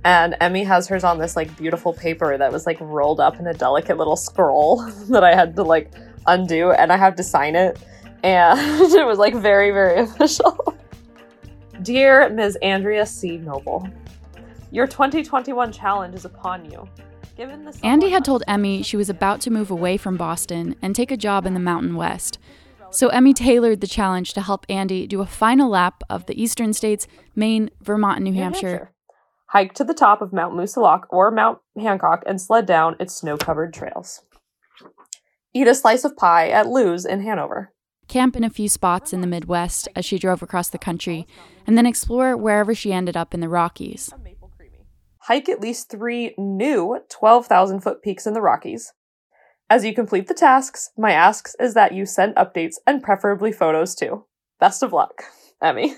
And 0.03 0.35
Emmy 0.41 0.63
has 0.63 0.87
hers 0.87 1.03
on 1.03 1.19
this 1.19 1.35
like 1.35 1.55
beautiful 1.57 1.93
paper 1.93 2.37
that 2.37 2.51
was 2.51 2.65
like 2.65 2.77
rolled 2.79 3.19
up 3.19 3.39
in 3.39 3.47
a 3.47 3.53
delicate 3.53 3.97
little 3.97 4.15
scroll 4.15 4.83
that 5.09 5.23
I 5.23 5.35
had 5.35 5.55
to 5.55 5.63
like 5.63 5.91
undo 6.27 6.71
and 6.71 6.91
I 6.91 6.97
have 6.97 7.15
to 7.15 7.23
sign 7.23 7.55
it. 7.55 7.79
And 8.23 8.59
it 8.93 9.05
was 9.05 9.19
like 9.19 9.35
very, 9.35 9.71
very 9.71 9.99
official. 10.01 10.75
Dear 11.81 12.29
Ms. 12.29 12.57
Andrea 12.61 13.05
C. 13.05 13.37
Noble, 13.37 13.87
your 14.71 14.87
2021 14.87 15.71
challenge 15.71 16.15
is 16.15 16.25
upon 16.25 16.69
you. 16.69 16.87
Given 17.37 17.65
the 17.65 17.79
Andy 17.83 18.09
had 18.09 18.25
told 18.25 18.43
Emmy 18.47 18.83
she 18.83 18.97
was 18.97 19.09
about 19.09 19.41
to 19.41 19.49
move 19.49 19.71
away 19.71 19.97
from 19.97 20.17
Boston 20.17 20.75
and 20.81 20.95
take 20.95 21.11
a 21.11 21.17
job 21.17 21.45
in 21.45 21.53
the 21.53 21.59
Mountain 21.59 21.95
West. 21.95 22.37
So 22.91 23.07
Emmy 23.07 23.33
tailored 23.33 23.81
the 23.81 23.87
challenge 23.87 24.33
to 24.33 24.41
help 24.41 24.65
Andy 24.67 25.07
do 25.07 25.21
a 25.21 25.25
final 25.25 25.69
lap 25.69 26.03
of 26.09 26.25
the 26.25 26.39
eastern 26.41 26.73
states, 26.73 27.07
Maine, 27.35 27.69
Vermont, 27.81 28.17
and 28.17 28.25
New, 28.25 28.31
New 28.31 28.41
Hampshire. 28.41 28.91
Hampshire. 29.51 29.67
Hike 29.67 29.73
to 29.75 29.83
the 29.83 29.93
top 29.93 30.21
of 30.21 30.33
Mount 30.33 30.55
Moosilauke 30.55 31.05
or 31.09 31.31
Mount 31.31 31.59
Hancock 31.77 32.23
and 32.25 32.39
sled 32.39 32.65
down 32.65 32.95
its 32.99 33.15
snow 33.15 33.37
covered 33.37 33.73
trails. 33.73 34.21
Eat 35.53 35.67
a 35.67 35.75
slice 35.75 36.03
of 36.03 36.15
pie 36.15 36.49
at 36.49 36.67
Lou's 36.67 37.05
in 37.05 37.21
Hanover. 37.21 37.73
Camp 38.07 38.35
in 38.35 38.43
a 38.43 38.49
few 38.49 38.67
spots 38.67 39.13
in 39.13 39.21
the 39.21 39.27
Midwest 39.27 39.87
as 39.95 40.05
she 40.05 40.17
drove 40.19 40.41
across 40.41 40.69
the 40.69 40.77
country, 40.77 41.27
and 41.65 41.77
then 41.77 41.85
explore 41.85 42.35
wherever 42.35 42.75
she 42.75 42.91
ended 42.91 43.15
up 43.15 43.33
in 43.33 43.39
the 43.39 43.47
Rockies. 43.47 44.11
Hike 45.25 45.47
at 45.49 45.61
least 45.61 45.89
three 45.89 46.33
new 46.37 46.99
12,000 47.09 47.81
foot 47.81 48.01
peaks 48.01 48.25
in 48.25 48.33
the 48.33 48.41
Rockies. 48.41 48.93
As 49.69 49.85
you 49.85 49.93
complete 49.93 50.27
the 50.27 50.33
tasks, 50.33 50.89
my 50.97 51.13
asks 51.13 51.55
is 51.59 51.73
that 51.75 51.93
you 51.93 52.05
send 52.05 52.35
updates 52.35 52.75
and 52.85 53.01
preferably 53.01 53.53
photos 53.53 53.95
too. 53.95 54.25
Best 54.59 54.83
of 54.83 54.91
luck, 54.91 55.23
Emmy. 55.61 55.95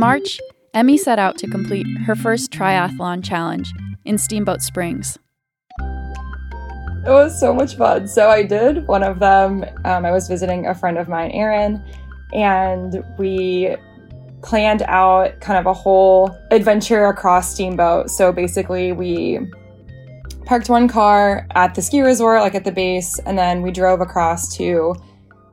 March, 0.00 0.40
Emmy 0.72 0.96
set 0.96 1.18
out 1.18 1.36
to 1.36 1.46
complete 1.46 1.86
her 2.06 2.16
first 2.16 2.50
triathlon 2.50 3.22
challenge 3.22 3.70
in 4.06 4.16
Steamboat 4.16 4.62
Springs. 4.62 5.18
It 5.78 7.10
was 7.10 7.38
so 7.38 7.52
much 7.52 7.76
fun. 7.76 8.08
So 8.08 8.30
I 8.30 8.42
did 8.42 8.86
one 8.86 9.02
of 9.02 9.18
them. 9.18 9.62
Um, 9.84 10.06
I 10.06 10.10
was 10.10 10.26
visiting 10.26 10.66
a 10.66 10.74
friend 10.74 10.96
of 10.96 11.06
mine, 11.06 11.32
Erin, 11.32 11.84
and 12.32 13.04
we 13.18 13.76
planned 14.42 14.80
out 14.86 15.38
kind 15.42 15.58
of 15.58 15.66
a 15.66 15.74
whole 15.74 16.34
adventure 16.50 17.04
across 17.04 17.52
Steamboat. 17.52 18.08
So 18.08 18.32
basically, 18.32 18.92
we 18.92 19.38
parked 20.46 20.70
one 20.70 20.88
car 20.88 21.46
at 21.54 21.74
the 21.74 21.82
ski 21.82 22.00
resort, 22.00 22.40
like 22.40 22.54
at 22.54 22.64
the 22.64 22.72
base, 22.72 23.18
and 23.26 23.36
then 23.36 23.60
we 23.60 23.70
drove 23.70 24.00
across 24.00 24.56
to 24.56 24.94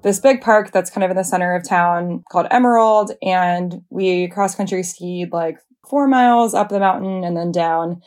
this 0.03 0.19
big 0.19 0.41
park 0.41 0.71
that's 0.71 0.89
kind 0.89 1.03
of 1.03 1.11
in 1.11 1.17
the 1.17 1.23
center 1.23 1.55
of 1.55 1.67
town 1.67 2.23
called 2.31 2.47
Emerald. 2.51 3.11
And 3.21 3.81
we 3.89 4.27
cross 4.29 4.55
country 4.55 4.83
skied 4.83 5.31
like 5.31 5.57
four 5.89 6.07
miles 6.07 6.53
up 6.53 6.69
the 6.69 6.79
mountain 6.79 7.23
and 7.23 7.35
then 7.35 7.51
down. 7.51 8.01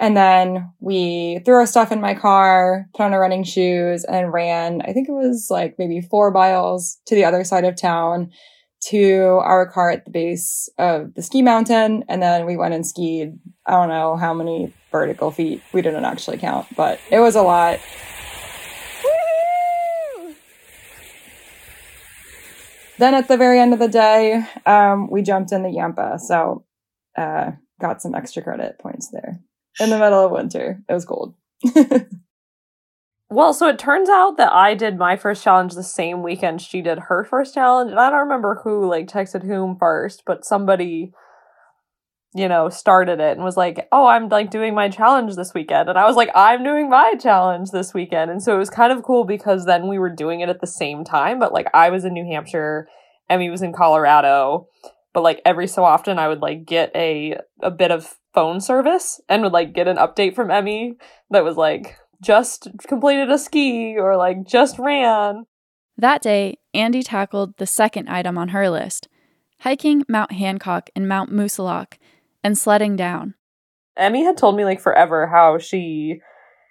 And 0.00 0.16
then 0.16 0.72
we 0.80 1.40
threw 1.44 1.54
our 1.54 1.66
stuff 1.66 1.92
in 1.92 2.00
my 2.00 2.14
car, 2.14 2.86
put 2.94 3.04
on 3.04 3.12
our 3.12 3.20
running 3.20 3.44
shoes, 3.44 4.04
and 4.04 4.32
ran, 4.32 4.82
I 4.82 4.92
think 4.92 5.08
it 5.08 5.12
was 5.12 5.46
like 5.48 5.76
maybe 5.78 6.00
four 6.00 6.30
miles 6.30 6.98
to 7.06 7.14
the 7.14 7.24
other 7.24 7.44
side 7.44 7.64
of 7.64 7.76
town 7.76 8.30
to 8.86 9.38
our 9.44 9.70
car 9.70 9.90
at 9.90 10.04
the 10.04 10.10
base 10.10 10.68
of 10.76 11.14
the 11.14 11.22
ski 11.22 11.40
mountain. 11.40 12.02
And 12.08 12.20
then 12.20 12.46
we 12.46 12.56
went 12.56 12.74
and 12.74 12.84
skied, 12.84 13.38
I 13.66 13.72
don't 13.72 13.88
know 13.88 14.16
how 14.16 14.34
many 14.34 14.72
vertical 14.90 15.30
feet. 15.30 15.62
We 15.72 15.82
didn't 15.82 16.04
actually 16.04 16.38
count, 16.38 16.66
but 16.74 16.98
it 17.10 17.20
was 17.20 17.36
a 17.36 17.42
lot. 17.42 17.78
Then 23.02 23.14
at 23.14 23.26
the 23.26 23.36
very 23.36 23.58
end 23.58 23.72
of 23.72 23.80
the 23.80 23.88
day, 23.88 24.46
um, 24.64 25.10
we 25.10 25.22
jumped 25.22 25.50
in 25.50 25.64
the 25.64 25.70
Yampa. 25.70 26.20
So, 26.20 26.64
uh, 27.18 27.50
got 27.80 28.00
some 28.00 28.14
extra 28.14 28.44
credit 28.44 28.78
points 28.78 29.10
there 29.10 29.40
in 29.80 29.90
the 29.90 29.98
middle 29.98 30.24
of 30.24 30.30
winter. 30.30 30.80
It 30.88 30.92
was 30.92 31.04
cold. 31.04 31.34
Well, 33.28 33.54
so 33.54 33.66
it 33.66 33.78
turns 33.78 34.10
out 34.10 34.36
that 34.36 34.52
I 34.52 34.74
did 34.74 34.98
my 34.98 35.16
first 35.16 35.42
challenge 35.42 35.72
the 35.72 35.82
same 35.82 36.22
weekend 36.22 36.60
she 36.60 36.82
did 36.82 36.98
her 37.08 37.24
first 37.24 37.54
challenge, 37.54 37.90
and 37.90 37.98
I 37.98 38.10
don't 38.10 38.20
remember 38.20 38.60
who 38.62 38.86
like 38.86 39.08
texted 39.08 39.42
whom 39.42 39.78
first, 39.78 40.24
but 40.26 40.44
somebody, 40.44 41.12
you 42.34 42.48
know, 42.48 42.68
started 42.68 43.20
it 43.20 43.36
and 43.36 43.44
was 43.44 43.56
like, 43.56 43.88
"Oh, 43.92 44.06
I'm 44.06 44.28
like 44.28 44.50
doing 44.50 44.74
my 44.74 44.88
challenge 44.88 45.36
this 45.36 45.52
weekend," 45.54 45.88
and 45.88 45.98
I 45.98 46.06
was 46.06 46.16
like, 46.16 46.30
"I'm 46.34 46.64
doing 46.64 46.88
my 46.88 47.14
challenge 47.20 47.70
this 47.70 47.92
weekend," 47.92 48.30
and 48.30 48.42
so 48.42 48.54
it 48.54 48.58
was 48.58 48.70
kind 48.70 48.92
of 48.92 49.02
cool 49.02 49.24
because 49.24 49.66
then 49.66 49.88
we 49.88 49.98
were 49.98 50.10
doing 50.10 50.40
it 50.40 50.48
at 50.48 50.60
the 50.60 50.66
same 50.66 51.04
time, 51.04 51.38
but 51.38 51.52
like 51.52 51.66
I 51.74 51.90
was 51.90 52.04
in 52.04 52.14
New 52.14 52.24
Hampshire, 52.24 52.88
Emmy 53.28 53.50
was 53.50 53.62
in 53.62 53.72
Colorado, 53.72 54.68
but 55.12 55.22
like 55.22 55.42
every 55.44 55.66
so 55.66 55.84
often 55.84 56.18
I 56.18 56.28
would 56.28 56.40
like 56.40 56.64
get 56.64 56.90
a 56.94 57.36
a 57.62 57.70
bit 57.70 57.90
of 57.90 58.14
phone 58.32 58.60
service 58.60 59.20
and 59.28 59.42
would 59.42 59.52
like 59.52 59.74
get 59.74 59.88
an 59.88 59.98
update 59.98 60.34
from 60.34 60.50
Emmy 60.50 60.96
that 61.30 61.44
was 61.44 61.56
like 61.56 61.96
just 62.22 62.68
completed 62.88 63.30
a 63.30 63.38
ski 63.38 63.96
or 63.98 64.16
like 64.16 64.46
just 64.46 64.78
ran. 64.78 65.44
That 65.98 66.22
day, 66.22 66.58
Andy 66.72 67.02
tackled 67.02 67.58
the 67.58 67.66
second 67.66 68.08
item 68.08 68.38
on 68.38 68.48
her 68.48 68.70
list 68.70 69.08
hiking 69.62 70.02
Mount 70.08 70.32
Hancock 70.32 70.90
and 70.96 71.08
Mount 71.08 71.30
Moosilauke 71.30 71.94
and 72.44 72.56
sledding 72.56 72.96
down. 72.96 73.34
Emmy 73.96 74.24
had 74.24 74.36
told 74.36 74.56
me 74.56 74.64
like 74.64 74.80
forever 74.80 75.26
how 75.26 75.58
she 75.58 76.20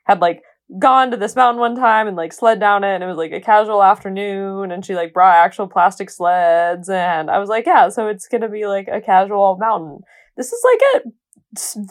had 0.05 0.21
like 0.21 0.41
gone 0.79 1.11
to 1.11 1.17
this 1.17 1.35
mountain 1.35 1.59
one 1.59 1.75
time 1.75 2.07
and 2.07 2.15
like 2.15 2.31
sled 2.31 2.59
down 2.59 2.83
it 2.83 2.95
and 2.95 3.03
it 3.03 3.07
was 3.07 3.17
like 3.17 3.31
a 3.31 3.41
casual 3.41 3.83
afternoon 3.83 4.71
and 4.71 4.85
she 4.85 4.95
like 4.95 5.13
brought 5.13 5.35
actual 5.35 5.67
plastic 5.67 6.09
sleds 6.09 6.89
and 6.89 7.29
I 7.29 7.39
was 7.39 7.49
like, 7.49 7.65
yeah, 7.65 7.89
so 7.89 8.07
it's 8.07 8.27
going 8.27 8.41
to 8.41 8.49
be 8.49 8.65
like 8.65 8.87
a 8.91 9.01
casual 9.01 9.57
mountain. 9.59 9.99
This 10.37 10.53
is 10.53 10.63
like 10.63 11.03
a 11.03 11.09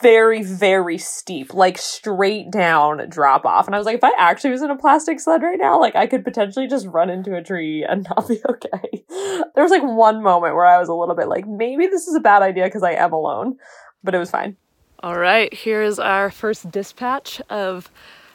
very 0.00 0.42
very 0.42 0.96
steep 0.96 1.52
like 1.52 1.76
straight 1.76 2.50
down 2.50 3.06
drop 3.10 3.44
off. 3.44 3.66
And 3.66 3.74
i 3.74 3.78
was 3.78 3.84
like 3.84 3.96
if 3.96 4.04
i 4.04 4.12
actually 4.16 4.50
was 4.50 4.62
in 4.62 4.70
a 4.70 4.76
plastic 4.76 5.20
sled 5.20 5.42
right 5.42 5.58
now 5.58 5.78
like 5.78 5.94
i 5.94 6.06
could 6.06 6.24
potentially 6.24 6.66
just 6.66 6.86
run 6.86 7.10
into 7.10 7.36
a 7.36 7.42
tree 7.42 7.84
and 7.84 8.06
not 8.16 8.26
be 8.26 8.40
okay. 8.48 9.04
There 9.54 9.62
was 9.62 9.70
like 9.70 9.82
one 9.82 10.22
moment 10.22 10.54
where 10.54 10.64
i 10.64 10.78
was 10.78 10.88
a 10.88 10.94
little 10.94 11.14
bit 11.14 11.28
like 11.28 11.46
maybe 11.46 11.86
this 11.86 12.08
is 12.08 12.14
a 12.14 12.20
bad 12.20 12.42
idea 12.42 12.64
because 12.64 12.82
i 12.82 12.92
am 12.92 13.12
alone 13.12 13.58
but 14.02 14.14
it 14.14 14.18
was 14.18 14.30
fine. 14.30 14.56
All 15.02 15.18
right 15.18 15.52
here's 15.52 15.98
our 15.98 16.30
first 16.30 16.70
dispatch 16.70 17.42
of 17.50 17.90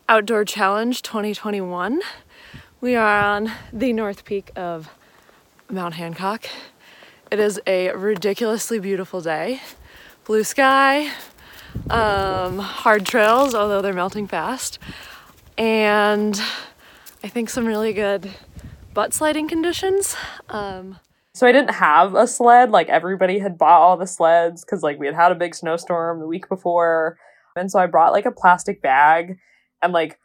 outdoor 0.08 0.46
challenge 0.46 1.02
2021 1.02 2.02
we 2.82 2.96
are 2.96 3.20
on 3.20 3.52
the 3.74 3.94
north 3.94 4.26
peak 4.26 4.52
of 4.56 4.90
mount 5.72 5.96
hancock. 5.96 6.46
It 7.32 7.40
is 7.40 7.60
a 7.66 7.92
ridiculously 7.94 8.78
beautiful 8.78 9.22
day 9.22 9.62
blue 10.26 10.44
sky, 10.44 11.12
um, 11.90 12.58
hard 12.58 13.06
trails, 13.06 13.54
although 13.54 13.82
they're 13.82 13.94
melting 13.94 14.28
fast, 14.28 14.80
and 15.58 16.42
I 17.24 17.28
think 17.28 17.50
some 17.50 17.66
really 17.66 17.94
good 17.94 18.32
butt 18.94 19.14
sliding 19.14 19.48
conditions. 19.48 20.16
Um, 20.50 21.00
so 21.34 21.46
I 21.46 21.52
didn't 21.52 21.76
have 21.76 22.16
a 22.16 22.28
sled. 22.28 22.72
Like 22.72 22.90
everybody 22.90 23.40
had 23.40 23.58
bought 23.58 23.82
all 23.82 23.98
the 23.98 24.08
sleds 24.08 24.66
because 24.66 24.82
like 24.82 25.00
we 25.00 25.06
had 25.06 25.16
had 25.16 25.32
a 25.32 25.36
big 25.36 25.54
snowstorm 25.54 26.20
the 26.20 26.28
week 26.28 26.50
before, 26.50 27.18
and 27.56 27.70
so 27.70 27.80
I 27.80 27.86
brought 27.86 28.12
like 28.12 28.26
a 28.26 28.32
plastic 28.32 28.82
bag 28.82 29.38
and 29.82 29.94
like 29.94 30.20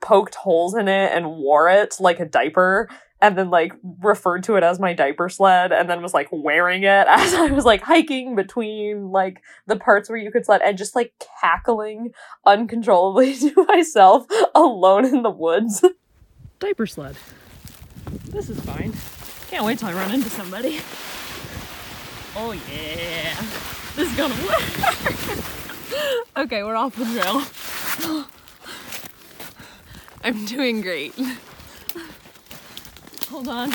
poked 0.00 0.34
holes 0.34 0.74
in 0.74 0.88
it 0.88 1.12
and 1.12 1.36
wore 1.36 1.68
it 1.68 1.96
like 2.00 2.20
a 2.20 2.24
diaper 2.24 2.88
and 3.20 3.36
then 3.36 3.50
like 3.50 3.72
referred 4.02 4.42
to 4.44 4.56
it 4.56 4.62
as 4.62 4.78
my 4.78 4.92
diaper 4.92 5.28
sled 5.28 5.72
and 5.72 5.88
then 5.88 6.02
was 6.02 6.12
like 6.14 6.28
wearing 6.30 6.82
it 6.82 7.06
as 7.08 7.34
I 7.34 7.46
was 7.46 7.64
like 7.64 7.82
hiking 7.82 8.36
between 8.36 9.10
like 9.10 9.42
the 9.66 9.76
parts 9.76 10.08
where 10.08 10.18
you 10.18 10.30
could 10.30 10.44
sled 10.44 10.60
and 10.64 10.76
just 10.76 10.94
like 10.94 11.12
cackling 11.40 12.12
uncontrollably 12.44 13.34
to 13.38 13.64
myself 13.66 14.26
alone 14.54 15.04
in 15.04 15.22
the 15.22 15.30
woods. 15.30 15.84
Diaper 16.58 16.86
sled. 16.86 17.16
This 18.26 18.48
is 18.48 18.60
fine. 18.60 18.92
Can't 19.50 19.64
wait 19.64 19.78
till 19.78 19.88
I 19.88 19.94
run 19.94 20.12
into 20.12 20.30
somebody. 20.30 20.80
Oh 22.34 22.52
yeah. 22.52 23.34
This 23.94 24.10
is 24.10 24.16
gonna 24.16 24.34
work. 24.46 24.62
okay, 26.36 26.62
we're 26.62 26.76
off 26.76 26.96
the 26.96 27.04
trail. 27.04 28.24
I'm 30.24 30.44
doing 30.44 30.80
great. 30.80 31.14
Hold 33.30 33.48
on. 33.48 33.72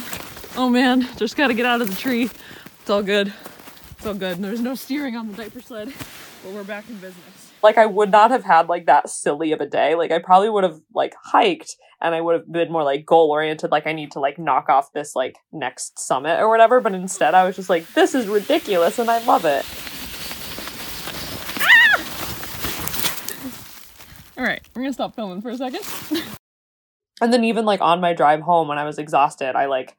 Oh 0.55 0.69
man, 0.69 1.07
just 1.17 1.35
gotta 1.35 1.53
get 1.53 1.65
out 1.65 1.81
of 1.81 1.89
the 1.89 1.95
tree. 1.95 2.29
It's 2.79 2.89
all 2.89 3.03
good. 3.03 3.33
It's 3.91 4.05
all 4.05 4.13
good. 4.13 4.37
There's 4.37 4.61
no 4.61 4.75
steering 4.75 5.15
on 5.15 5.29
the 5.29 5.37
diaper 5.37 5.61
sled, 5.61 5.93
but 6.43 6.53
we're 6.53 6.63
back 6.63 6.89
in 6.89 6.95
business. 6.95 7.51
Like 7.61 7.77
I 7.77 7.85
would 7.85 8.11
not 8.11 8.31
have 8.31 8.43
had 8.43 8.69
like 8.69 8.85
that 8.87 9.09
silly 9.09 9.51
of 9.51 9.61
a 9.61 9.65
day. 9.65 9.95
Like 9.95 10.11
I 10.11 10.19
probably 10.19 10.49
would 10.49 10.63
have 10.63 10.81
like 10.93 11.13
hiked 11.21 11.75
and 12.01 12.15
I 12.15 12.21
would 12.21 12.33
have 12.33 12.51
been 12.51 12.71
more 12.71 12.83
like 12.83 13.05
goal 13.05 13.29
oriented. 13.29 13.71
Like 13.71 13.85
I 13.85 13.93
need 13.93 14.11
to 14.13 14.19
like 14.19 14.39
knock 14.39 14.69
off 14.69 14.93
this 14.93 15.15
like 15.15 15.37
next 15.51 15.99
summit 15.99 16.39
or 16.39 16.49
whatever. 16.49 16.81
But 16.81 16.93
instead 16.93 17.35
I 17.35 17.45
was 17.45 17.55
just 17.55 17.69
like, 17.69 17.87
this 17.93 18.15
is 18.15 18.27
ridiculous 18.27 18.99
and 18.99 19.11
I 19.11 19.23
love 19.25 19.45
it. 19.45 19.65
Ah! 21.59 22.03
All 24.37 24.43
right, 24.43 24.61
we're 24.73 24.81
gonna 24.81 24.93
stop 24.93 25.15
filming 25.15 25.41
for 25.41 25.49
a 25.49 25.57
second. 25.57 25.83
And 27.21 27.31
then 27.31 27.43
even 27.43 27.65
like 27.65 27.81
on 27.81 28.01
my 28.01 28.13
drive 28.13 28.41
home 28.41 28.67
when 28.67 28.79
I 28.79 28.83
was 28.83 28.97
exhausted, 28.97 29.55
I 29.55 29.67
like 29.67 29.95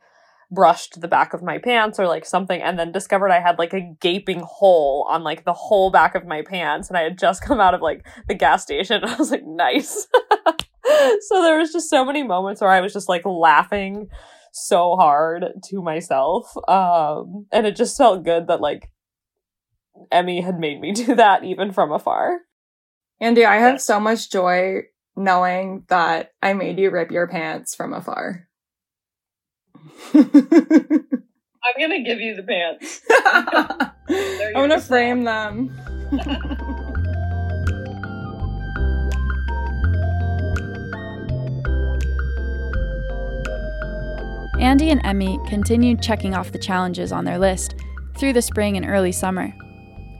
brushed 0.50 1.00
the 1.00 1.08
back 1.08 1.32
of 1.32 1.42
my 1.42 1.56
pants 1.56 1.98
or 1.98 2.06
like 2.06 2.26
something 2.26 2.60
and 2.60 2.78
then 2.78 2.92
discovered 2.92 3.30
I 3.30 3.40
had 3.40 3.58
like 3.58 3.72
a 3.72 3.80
gaping 4.00 4.40
hole 4.40 5.06
on 5.08 5.22
like 5.22 5.46
the 5.46 5.54
whole 5.54 5.90
back 5.90 6.14
of 6.14 6.26
my 6.26 6.42
pants 6.42 6.88
and 6.88 6.96
I 6.96 7.02
had 7.02 7.18
just 7.18 7.42
come 7.44 7.60
out 7.60 7.74
of 7.74 7.80
like 7.80 8.06
the 8.28 8.34
gas 8.34 8.62
station. 8.62 9.02
And 9.02 9.10
I 9.10 9.16
was 9.16 9.30
like, 9.30 9.46
nice. 9.46 10.06
so 11.20 11.42
there 11.42 11.58
was 11.58 11.72
just 11.72 11.88
so 11.88 12.04
many 12.04 12.22
moments 12.22 12.60
where 12.60 12.70
I 12.70 12.80
was 12.80 12.92
just 12.92 13.08
like 13.08 13.24
laughing 13.24 14.08
so 14.52 14.96
hard 14.96 15.46
to 15.64 15.82
myself. 15.82 16.54
Um 16.68 17.46
and 17.52 17.66
it 17.66 17.76
just 17.76 17.96
felt 17.96 18.24
good 18.24 18.48
that 18.48 18.60
like 18.60 18.90
Emmy 20.10 20.40
had 20.40 20.58
made 20.58 20.80
me 20.80 20.92
do 20.92 21.14
that 21.14 21.44
even 21.44 21.72
from 21.72 21.92
afar. 21.92 22.40
Andy, 23.20 23.44
I 23.44 23.56
have 23.56 23.80
so 23.80 24.00
much 24.00 24.30
joy 24.30 24.82
knowing 25.16 25.84
that 25.88 26.32
I 26.42 26.52
made 26.54 26.78
you 26.78 26.90
rip 26.90 27.10
your 27.10 27.26
pants 27.26 27.74
from 27.74 27.92
afar. 27.92 28.48
I'm 30.14 31.78
gonna 31.78 32.02
give 32.02 32.20
you 32.20 32.34
the 32.34 32.42
pants. 32.42 33.00
I'm 34.08 34.54
gonna 34.54 34.80
frame 34.80 35.24
them. 35.24 35.70
Andy 44.62 44.90
and 44.90 45.04
Emmy 45.04 45.40
continued 45.48 46.00
checking 46.00 46.34
off 46.34 46.52
the 46.52 46.58
challenges 46.58 47.10
on 47.10 47.24
their 47.24 47.38
list 47.38 47.74
through 48.16 48.32
the 48.32 48.42
spring 48.42 48.76
and 48.76 48.86
early 48.86 49.10
summer. 49.10 49.48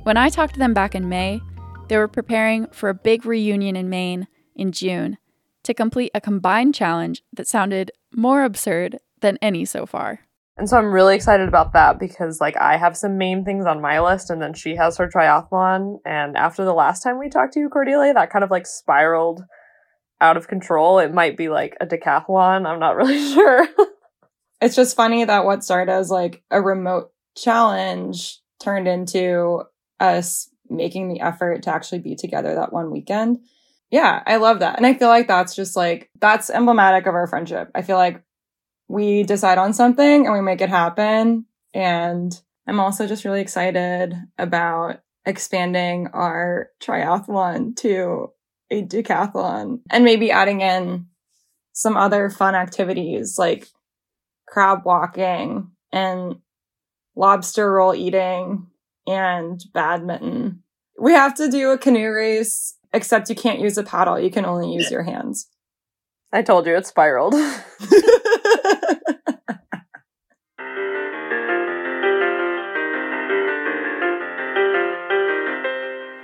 When 0.03 0.17
I 0.17 0.31
talked 0.31 0.55
to 0.55 0.59
them 0.59 0.75
back 0.75 0.97
in 0.97 1.09
May, 1.09 1.41
they 1.89 1.97
were 1.97 2.09
preparing 2.09 2.67
for 2.73 2.89
a 2.89 2.95
big 2.95 3.25
reunion 3.25 3.77
in 3.77 3.89
Maine 3.89 4.27
in 4.55 4.73
June 4.73 5.19
to 5.63 5.75
complete 5.75 6.11
a 6.15 6.21
combined 6.21 6.75
challenge 6.75 7.23
that 7.33 7.47
sounded 7.47 7.93
more 8.15 8.43
absurd 8.45 8.99
than 9.21 9.39
any 9.41 9.65
so 9.65 9.87
far. 9.87 10.21
And 10.57 10.69
so 10.69 10.77
I'm 10.77 10.93
really 10.93 11.15
excited 11.15 11.49
about 11.49 11.73
that 11.73 11.99
because 11.99 12.41
like 12.41 12.57
I 12.57 12.77
have 12.77 12.97
some 12.97 13.17
main 13.17 13.45
things 13.45 13.65
on 13.65 13.81
my 13.81 14.01
list 14.01 14.29
and 14.29 14.43
then 14.43 14.53
she 14.55 14.77
has 14.77 14.99
her 14.99 15.09
triathlon 15.09 15.99
and 16.05 16.37
after 16.37 16.65
the 16.65 16.75
last 16.75 17.03
time 17.03 17.19
we 17.19 17.31
talked 17.31 17.55
to 17.55 17.61
you 17.61 17.69
Cordelia 17.71 18.13
that 18.13 18.31
kind 18.31 18.45
of 18.45 18.51
like 18.51 18.67
spiraled 18.67 19.43
out 20.23 20.37
of 20.37 20.49
control. 20.49 21.01
It 21.01 21.13
might 21.13 21.37
be 21.37 21.49
like 21.49 21.77
a 21.81 21.87
decathlon. 21.87 22.67
I'm 22.67 22.79
not 22.79 22.97
really 22.97 23.33
sure. 23.33 23.67
it's 24.61 24.77
just 24.77 24.97
funny 24.97 25.25
that 25.25 25.45
what 25.45 25.65
started 25.65 25.93
as 25.93 26.11
like 26.11 26.43
a 26.51 26.63
remote 26.63 27.13
challenge 27.37 28.39
turned 28.61 28.87
into 28.87 29.65
us 29.99 30.49
making 30.71 31.09
the 31.09 31.21
effort 31.21 31.65
to 31.65 31.75
actually 31.75 31.99
be 31.99 32.15
together 32.15 32.55
that 32.55 32.73
one 32.73 32.91
weekend. 32.91 33.39
Yeah, 33.93 34.23
I 34.27 34.37
love 34.37 34.61
that. 34.61 34.79
And 34.79 34.87
I 34.87 34.95
feel 34.95 35.09
like 35.09 35.29
that's 35.29 35.55
just 35.55 35.77
like, 35.77 36.11
that's 36.19 36.49
emblematic 36.49 37.07
of 37.07 37.15
our 37.15 37.27
friendship. 37.27 37.71
I 37.75 37.83
feel 37.83 37.99
like 37.99 38.23
we 38.89 39.23
decide 39.23 39.59
on 39.59 39.75
something 39.75 40.25
and 40.25 40.33
we 40.33 40.41
make 40.41 40.63
it 40.63 40.71
happen. 40.71 41.45
And 41.75 42.33
I'm 42.67 42.81
also 42.81 43.07
just 43.07 43.27
really 43.27 43.43
excited 43.43 44.15
about 44.39 45.01
expanding 45.27 46.09
our 46.15 46.71
triathlon 46.83 47.77
to 47.77 48.33
a 48.71 48.83
decathlon 48.83 49.81
and 49.91 50.05
maybe 50.05 50.31
adding 50.31 50.63
in 50.63 51.07
some 51.75 51.99
other 51.99 52.31
fun 52.31 52.55
activities 52.55 53.39
like 53.39 53.69
crab 54.49 54.87
walking 54.87 55.71
and 55.93 56.37
lobster 57.15 57.71
roll 57.71 57.95
eating 57.95 58.69
and 59.07 59.63
badminton. 59.75 60.63
We 60.99 61.13
have 61.13 61.35
to 61.35 61.51
do 61.51 61.71
a 61.71 61.79
canoe 61.79 62.11
race, 62.11 62.79
except 62.93 63.29
you 63.29 63.35
can't 63.35 63.61
use 63.61 63.79
a 63.79 63.83
paddle. 63.83 64.19
You 64.19 64.31
can 64.31 64.45
only 64.45 64.73
use 64.73 64.91
your 64.91 65.03
hands. 65.03 65.49
I 66.33 66.43
told 66.43 66.67
you 66.67 66.77
it 66.77 66.87
spiraled. 66.87 67.35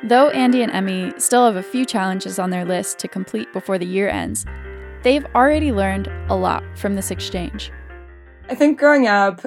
Though 0.09 0.31
Andy 0.31 0.63
and 0.63 0.73
Emmy 0.73 1.13
still 1.19 1.45
have 1.45 1.57
a 1.57 1.63
few 1.63 1.85
challenges 1.85 2.39
on 2.39 2.49
their 2.49 2.65
list 2.65 2.99
to 3.01 3.09
complete 3.09 3.53
before 3.53 3.77
the 3.77 3.85
year 3.85 4.09
ends, 4.09 4.47
they've 5.03 5.27
already 5.35 5.71
learned 5.71 6.11
a 6.31 6.35
lot 6.35 6.65
from 6.79 6.95
this 6.95 7.11
exchange. 7.11 7.71
I 8.49 8.55
think 8.55 8.79
growing 8.79 9.07
up, 9.07 9.45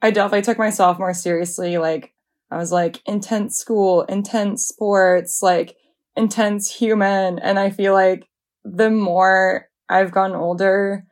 I 0.00 0.12
definitely 0.12 0.42
took 0.42 0.58
myself 0.58 1.00
more 1.00 1.14
seriously. 1.14 1.78
Like, 1.78 2.14
I 2.52 2.58
was 2.58 2.70
like 2.70 3.02
intense 3.06 3.58
school, 3.58 4.02
intense 4.02 4.68
sports, 4.68 5.40
like 5.42 5.76
intense 6.16 6.72
human. 6.72 7.38
And 7.38 7.58
I 7.58 7.70
feel 7.70 7.92
like 7.92 8.28
the 8.64 8.90
more 8.90 9.68
I've 9.88 10.12
gotten 10.12 10.36
older, 10.36 11.04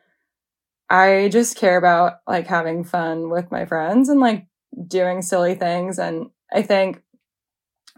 I 0.89 1.29
just 1.33 1.57
care 1.57 1.77
about 1.77 2.15
like 2.27 2.47
having 2.47 2.85
fun 2.85 3.31
with 3.31 3.51
my 3.51 3.65
friends 3.65 4.09
and 4.09 4.21
like 4.21 4.47
doing 4.87 5.23
silly 5.23 5.55
things. 5.55 5.99
And 5.99 6.31
I 6.53 6.63
think 6.63 7.03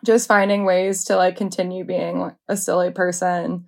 just 0.05 0.29
finding 0.29 0.65
ways 0.65 1.05
to 1.05 1.17
like 1.17 1.37
continue 1.37 1.85
being 1.85 2.33
a 2.49 2.57
silly 2.57 2.91
person 2.91 3.67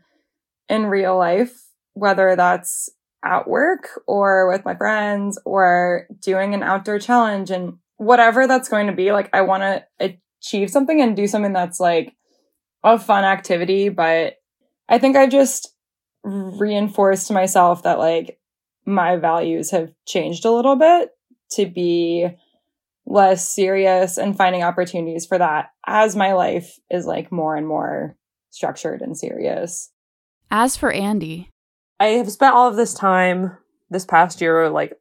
in 0.68 0.87
real 0.87 1.16
life, 1.16 1.61
whether 1.94 2.37
that's 2.37 2.88
at 3.25 3.49
work 3.49 4.03
or 4.07 4.49
with 4.51 4.64
my 4.64 4.75
friends 4.75 5.38
or 5.44 6.07
doing 6.20 6.55
an 6.55 6.62
outdoor 6.62 6.99
challenge 6.99 7.51
and 7.51 7.79
whatever 7.96 8.46
that's 8.46 8.68
going 8.68 8.87
to 8.87 8.92
be. 8.92 9.12
Like, 9.12 9.31
I 9.33 9.40
want 9.40 9.62
to 9.62 10.18
achieve 10.40 10.70
something 10.70 11.01
and 11.01 11.16
do 11.16 11.27
something 11.27 11.53
that's 11.53 11.81
like 11.81 12.14
a 12.87 12.99
fun 12.99 13.25
activity. 13.25 13.90
But 13.90 14.37
I 14.88 14.99
think 14.99 15.16
I 15.16 15.27
just 15.27 15.75
reinforced 16.25 17.27
to 17.27 17.35
myself 17.35 17.83
that 17.83 17.99
like 17.99 18.38
my 18.87 19.16
values 19.16 19.70
have 19.72 19.92
changed 20.07 20.44
a 20.44 20.51
little 20.51 20.77
bit 20.77 21.11
to 21.53 21.66
be 21.66 22.29
less 23.05 23.49
serious 23.49 24.18
and 24.18 24.37
finding 24.37 24.62
opportunities 24.62 25.27
for 25.27 25.38
that 25.38 25.70
as 25.87 26.16
my 26.16 26.33
life 26.33 26.79
is 26.90 27.07
like 27.07 27.31
more 27.31 27.55
and 27.55 27.66
more 27.66 28.16
structured 28.51 29.03
and 29.03 29.16
serious. 29.16 29.92
As 30.51 30.77
for 30.77 30.90
Andy, 30.90 31.51
I 32.01 32.07
have 32.09 32.31
spent 32.31 32.55
all 32.55 32.68
of 32.68 32.77
this 32.77 32.94
time 32.94 33.57
this 33.90 34.05
past 34.05 34.40
year 34.40 34.68
like 34.70 34.94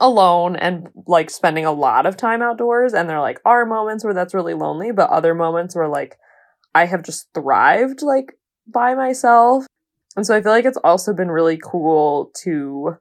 alone 0.00 0.56
and 0.56 0.88
like 1.06 1.30
spending 1.30 1.64
a 1.64 1.72
lot 1.72 2.06
of 2.06 2.16
time 2.16 2.42
outdoors 2.42 2.92
and 2.92 3.08
there 3.08 3.20
like 3.20 3.40
are 3.44 3.64
moments 3.64 4.04
where 4.04 4.12
that's 4.12 4.34
really 4.34 4.52
lonely 4.52 4.92
but 4.92 5.08
other 5.08 5.34
moments 5.34 5.74
where 5.74 5.88
like 5.88 6.18
I 6.76 6.84
have 6.84 7.02
just 7.02 7.28
thrived 7.32 8.02
like 8.02 8.38
by 8.66 8.94
myself. 8.94 9.66
And 10.14 10.26
so 10.26 10.36
I 10.36 10.42
feel 10.42 10.52
like 10.52 10.66
it's 10.66 10.78
also 10.84 11.14
been 11.14 11.30
really 11.30 11.56
cool 11.56 12.30
to 12.42 12.96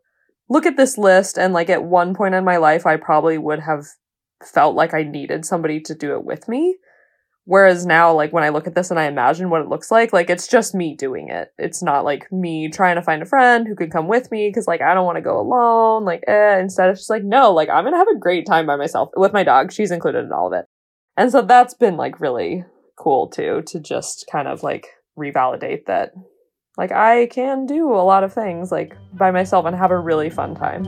look 0.50 0.66
at 0.66 0.78
this 0.78 0.98
list 0.98 1.38
and 1.38 1.54
like 1.54 1.70
at 1.70 1.84
one 1.84 2.16
point 2.16 2.36
in 2.36 2.46
my 2.46 2.56
life 2.56 2.86
I 2.86 2.96
probably 2.96 3.38
would 3.38 3.60
have 3.60 3.86
felt 4.42 4.78
like 4.78 4.94
I 4.94 5.04
needed 5.04 5.44
somebody 5.44 5.82
to 5.82 5.94
do 5.94 6.14
it 6.14 6.24
with 6.24 6.48
me. 6.48 6.78
Whereas 7.44 7.86
now, 7.86 8.14
like 8.14 8.32
when 8.32 8.46
I 8.46 8.50
look 8.50 8.66
at 8.66 8.76
this 8.76 8.92
and 8.92 9.00
I 9.00 9.08
imagine 9.08 9.50
what 9.50 9.62
it 9.62 9.68
looks 9.68 9.92
like, 9.92 10.14
like 10.14 10.30
it's 10.30 10.48
just 10.48 10.74
me 10.74 10.96
doing 10.96 11.28
it. 11.28 11.50
It's 11.58 11.84
not 11.84 12.06
like 12.06 12.32
me 12.32 12.70
trying 12.70 12.96
to 12.96 13.04
find 13.04 13.22
a 13.22 13.26
friend 13.26 13.68
who 13.68 13.76
can 13.76 13.92
come 13.92 14.08
with 14.08 14.32
me 14.32 14.48
because 14.48 14.68
like 14.68 14.82
I 14.82 14.94
don't 14.94 15.06
want 15.06 15.18
to 15.18 15.22
go 15.22 15.40
alone. 15.40 16.06
Like, 16.06 16.24
eh. 16.28 16.60
Instead, 16.60 16.90
it's 16.92 17.02
just 17.02 17.10
like, 17.10 17.24
no, 17.24 17.52
like 17.52 17.70
I'm 17.70 17.84
gonna 17.84 17.98
have 17.98 18.08
a 18.08 18.18
great 18.18 18.48
time 18.48 18.66
by 18.66 18.78
myself 18.78 19.10
with 19.18 19.34
my 19.34 19.44
dog. 19.44 19.74
She's 19.74 19.92
included 19.92 20.26
in 20.26 20.32
all 20.32 20.48
of 20.48 20.54
it. 20.54 20.66
And 21.18 21.30
so 21.32 21.42
that's 21.42 21.74
been 21.74 21.98
like 21.98 22.22
really 22.22 22.64
cool 22.96 23.28
too, 23.28 23.64
to 23.68 23.80
just 23.80 24.26
kind 24.32 24.48
of 24.48 24.64
like 24.64 24.88
revalidate 25.18 25.86
that 25.86 26.14
like 26.78 26.92
I 26.92 27.28
can 27.28 27.66
do 27.66 27.92
a 27.92 28.04
lot 28.04 28.24
of 28.24 28.34
things 28.34 28.72
like 28.72 28.96
by 29.14 29.32
myself 29.32 29.66
and 29.66 29.76
have 29.76 29.92
a 29.92 30.00
really 30.00 30.30
fun 30.30 30.56
time. 30.56 30.86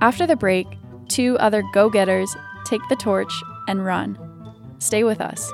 After 0.00 0.26
the 0.26 0.36
break, 0.36 0.66
two 1.08 1.38
other 1.38 1.62
go 1.72 1.88
getters 1.88 2.34
take 2.64 2.82
the 2.88 2.96
torch 2.96 3.32
and 3.68 3.84
run. 3.84 4.18
Stay 4.78 5.04
with 5.04 5.20
us. 5.20 5.50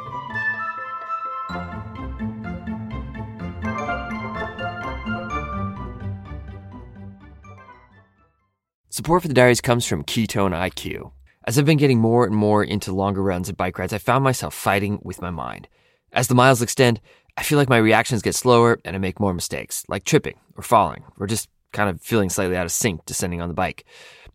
Support 8.88 9.22
for 9.22 9.28
the 9.28 9.34
diaries 9.34 9.60
comes 9.60 9.86
from 9.86 10.02
Ketone 10.02 10.52
IQ. 10.52 11.12
As 11.50 11.58
I've 11.58 11.64
been 11.64 11.78
getting 11.78 11.98
more 11.98 12.24
and 12.24 12.32
more 12.32 12.62
into 12.62 12.92
longer 12.92 13.24
runs 13.24 13.48
and 13.48 13.58
bike 13.58 13.76
rides, 13.76 13.92
I 13.92 13.98
found 13.98 14.22
myself 14.22 14.54
fighting 14.54 15.00
with 15.02 15.20
my 15.20 15.30
mind. 15.30 15.66
As 16.12 16.28
the 16.28 16.34
miles 16.36 16.62
extend, 16.62 17.00
I 17.36 17.42
feel 17.42 17.58
like 17.58 17.68
my 17.68 17.76
reactions 17.76 18.22
get 18.22 18.36
slower 18.36 18.78
and 18.84 18.94
I 18.94 19.00
make 19.00 19.18
more 19.18 19.34
mistakes, 19.34 19.84
like 19.88 20.04
tripping 20.04 20.38
or 20.54 20.62
falling, 20.62 21.02
or 21.18 21.26
just 21.26 21.48
kind 21.72 21.90
of 21.90 22.00
feeling 22.00 22.30
slightly 22.30 22.56
out 22.56 22.66
of 22.66 22.70
sync 22.70 23.04
descending 23.04 23.40
on 23.40 23.48
the 23.48 23.54
bike. 23.54 23.84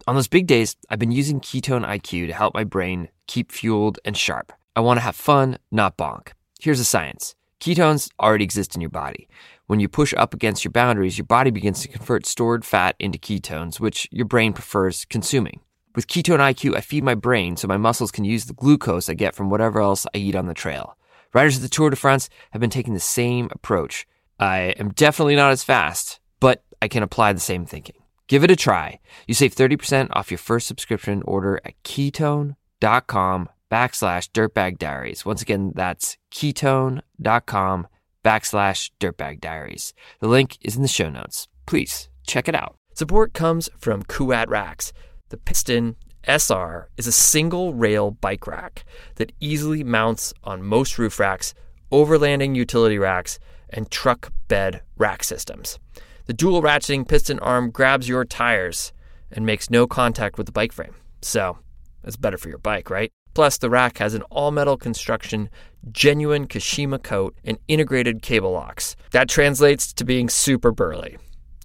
On 0.07 0.15
those 0.15 0.27
big 0.27 0.45
days, 0.45 0.75
I've 0.89 0.99
been 0.99 1.13
using 1.13 1.39
Ketone 1.39 1.87
IQ 1.87 2.27
to 2.27 2.33
help 2.33 2.53
my 2.53 2.65
brain 2.65 3.07
keep 3.27 3.49
fueled 3.49 3.97
and 4.03 4.17
sharp. 4.17 4.51
I 4.75 4.81
want 4.81 4.97
to 4.97 5.03
have 5.03 5.15
fun, 5.15 5.57
not 5.71 5.95
bonk. 5.95 6.33
Here's 6.59 6.79
the 6.79 6.83
science 6.83 7.33
ketones 7.61 8.11
already 8.19 8.43
exist 8.43 8.75
in 8.75 8.81
your 8.81 8.89
body. 8.89 9.29
When 9.67 9.79
you 9.79 9.87
push 9.87 10.13
up 10.17 10.33
against 10.33 10.65
your 10.65 10.73
boundaries, 10.73 11.17
your 11.17 11.27
body 11.27 11.49
begins 11.49 11.81
to 11.83 11.87
convert 11.87 12.25
stored 12.25 12.65
fat 12.65 12.97
into 12.99 13.17
ketones, 13.17 13.79
which 13.79 14.05
your 14.11 14.25
brain 14.25 14.51
prefers 14.51 15.05
consuming. 15.05 15.61
With 15.95 16.07
Ketone 16.07 16.39
IQ, 16.39 16.75
I 16.75 16.81
feed 16.81 17.05
my 17.05 17.15
brain 17.15 17.55
so 17.55 17.69
my 17.69 17.77
muscles 17.77 18.11
can 18.11 18.25
use 18.25 18.45
the 18.45 18.53
glucose 18.53 19.07
I 19.07 19.13
get 19.13 19.33
from 19.33 19.49
whatever 19.49 19.79
else 19.79 20.05
I 20.13 20.17
eat 20.17 20.35
on 20.35 20.47
the 20.47 20.53
trail. 20.53 20.97
Riders 21.33 21.55
of 21.55 21.61
the 21.61 21.69
Tour 21.69 21.89
de 21.89 21.95
France 21.95 22.29
have 22.51 22.59
been 22.59 22.69
taking 22.69 22.93
the 22.93 22.99
same 22.99 23.47
approach. 23.51 24.05
I 24.37 24.75
am 24.77 24.89
definitely 24.89 25.37
not 25.37 25.51
as 25.51 25.63
fast, 25.63 26.19
but 26.41 26.63
I 26.81 26.89
can 26.89 27.01
apply 27.01 27.31
the 27.31 27.39
same 27.39 27.65
thinking. 27.65 27.95
Give 28.27 28.43
it 28.43 28.51
a 28.51 28.55
try. 28.57 28.99
You 29.27 29.33
save 29.33 29.55
30% 29.55 30.09
off 30.11 30.31
your 30.31 30.37
first 30.37 30.67
subscription 30.67 31.21
order 31.23 31.61
at 31.63 31.81
ketone.com 31.83 33.49
backslash 33.71 34.29
dirtbag 34.31 34.77
diaries. 34.77 35.25
Once 35.25 35.41
again, 35.41 35.71
that's 35.75 36.17
ketone.com 36.31 37.87
backslash 38.23 38.91
dirtbag 38.99 39.39
diaries. 39.39 39.93
The 40.19 40.27
link 40.27 40.57
is 40.61 40.75
in 40.75 40.81
the 40.81 40.87
show 40.87 41.09
notes. 41.09 41.47
Please 41.65 42.09
check 42.27 42.49
it 42.49 42.55
out. 42.55 42.75
Support 42.95 43.33
comes 43.33 43.69
from 43.77 44.03
Kuat 44.03 44.47
Racks. 44.49 44.91
The 45.29 45.37
Piston 45.37 45.95
SR 46.27 46.89
is 46.97 47.07
a 47.07 47.11
single 47.11 47.73
rail 47.73 48.11
bike 48.11 48.45
rack 48.45 48.85
that 49.15 49.31
easily 49.39 49.83
mounts 49.83 50.33
on 50.43 50.61
most 50.61 50.99
roof 50.99 51.19
racks, 51.19 51.55
overlanding 51.91 52.55
utility 52.55 52.99
racks, 52.99 53.39
and 53.69 53.89
truck 53.89 54.31
bed 54.47 54.83
rack 54.97 55.23
systems. 55.23 55.79
The 56.25 56.33
dual 56.33 56.61
ratcheting 56.61 57.07
piston 57.07 57.39
arm 57.39 57.71
grabs 57.71 58.07
your 58.07 58.23
tires 58.23 58.93
and 59.31 59.45
makes 59.47 59.71
no 59.71 59.87
contact 59.87 60.37
with 60.37 60.45
the 60.45 60.51
bike 60.51 60.71
frame. 60.71 60.93
So, 61.23 61.57
it's 62.03 62.15
better 62.15 62.37
for 62.37 62.49
your 62.49 62.59
bike, 62.59 62.91
right? 62.91 63.11
Plus, 63.33 63.57
the 63.57 63.69
rack 63.69 63.97
has 63.97 64.13
an 64.13 64.21
all 64.23 64.51
metal 64.51 64.77
construction, 64.77 65.49
genuine 65.91 66.47
Kashima 66.47 67.01
coat, 67.01 67.35
and 67.43 67.57
integrated 67.67 68.21
cable 68.21 68.51
locks. 68.51 68.95
That 69.11 69.27
translates 69.27 69.91
to 69.93 70.05
being 70.05 70.29
super 70.29 70.71
burly. 70.71 71.17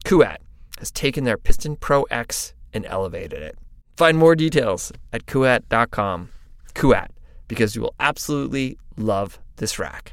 Kuat 0.06 0.38
has 0.78 0.90
taken 0.90 1.24
their 1.24 1.36
Piston 1.36 1.76
Pro 1.76 2.04
X 2.04 2.54
and 2.72 2.86
elevated 2.86 3.42
it. 3.42 3.58
Find 3.96 4.16
more 4.16 4.34
details 4.34 4.92
at 5.12 5.26
kuat.com. 5.26 6.30
Kuat, 6.74 7.08
because 7.48 7.74
you 7.74 7.82
will 7.82 7.94
absolutely 8.00 8.78
love 8.96 9.38
this 9.56 9.78
rack. 9.78 10.12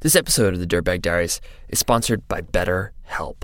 This 0.00 0.16
episode 0.16 0.54
of 0.54 0.60
the 0.60 0.66
Dirtbag 0.66 1.02
Diaries 1.02 1.40
is 1.68 1.78
sponsored 1.78 2.26
by 2.28 2.42
BetterHelp. 2.42 3.42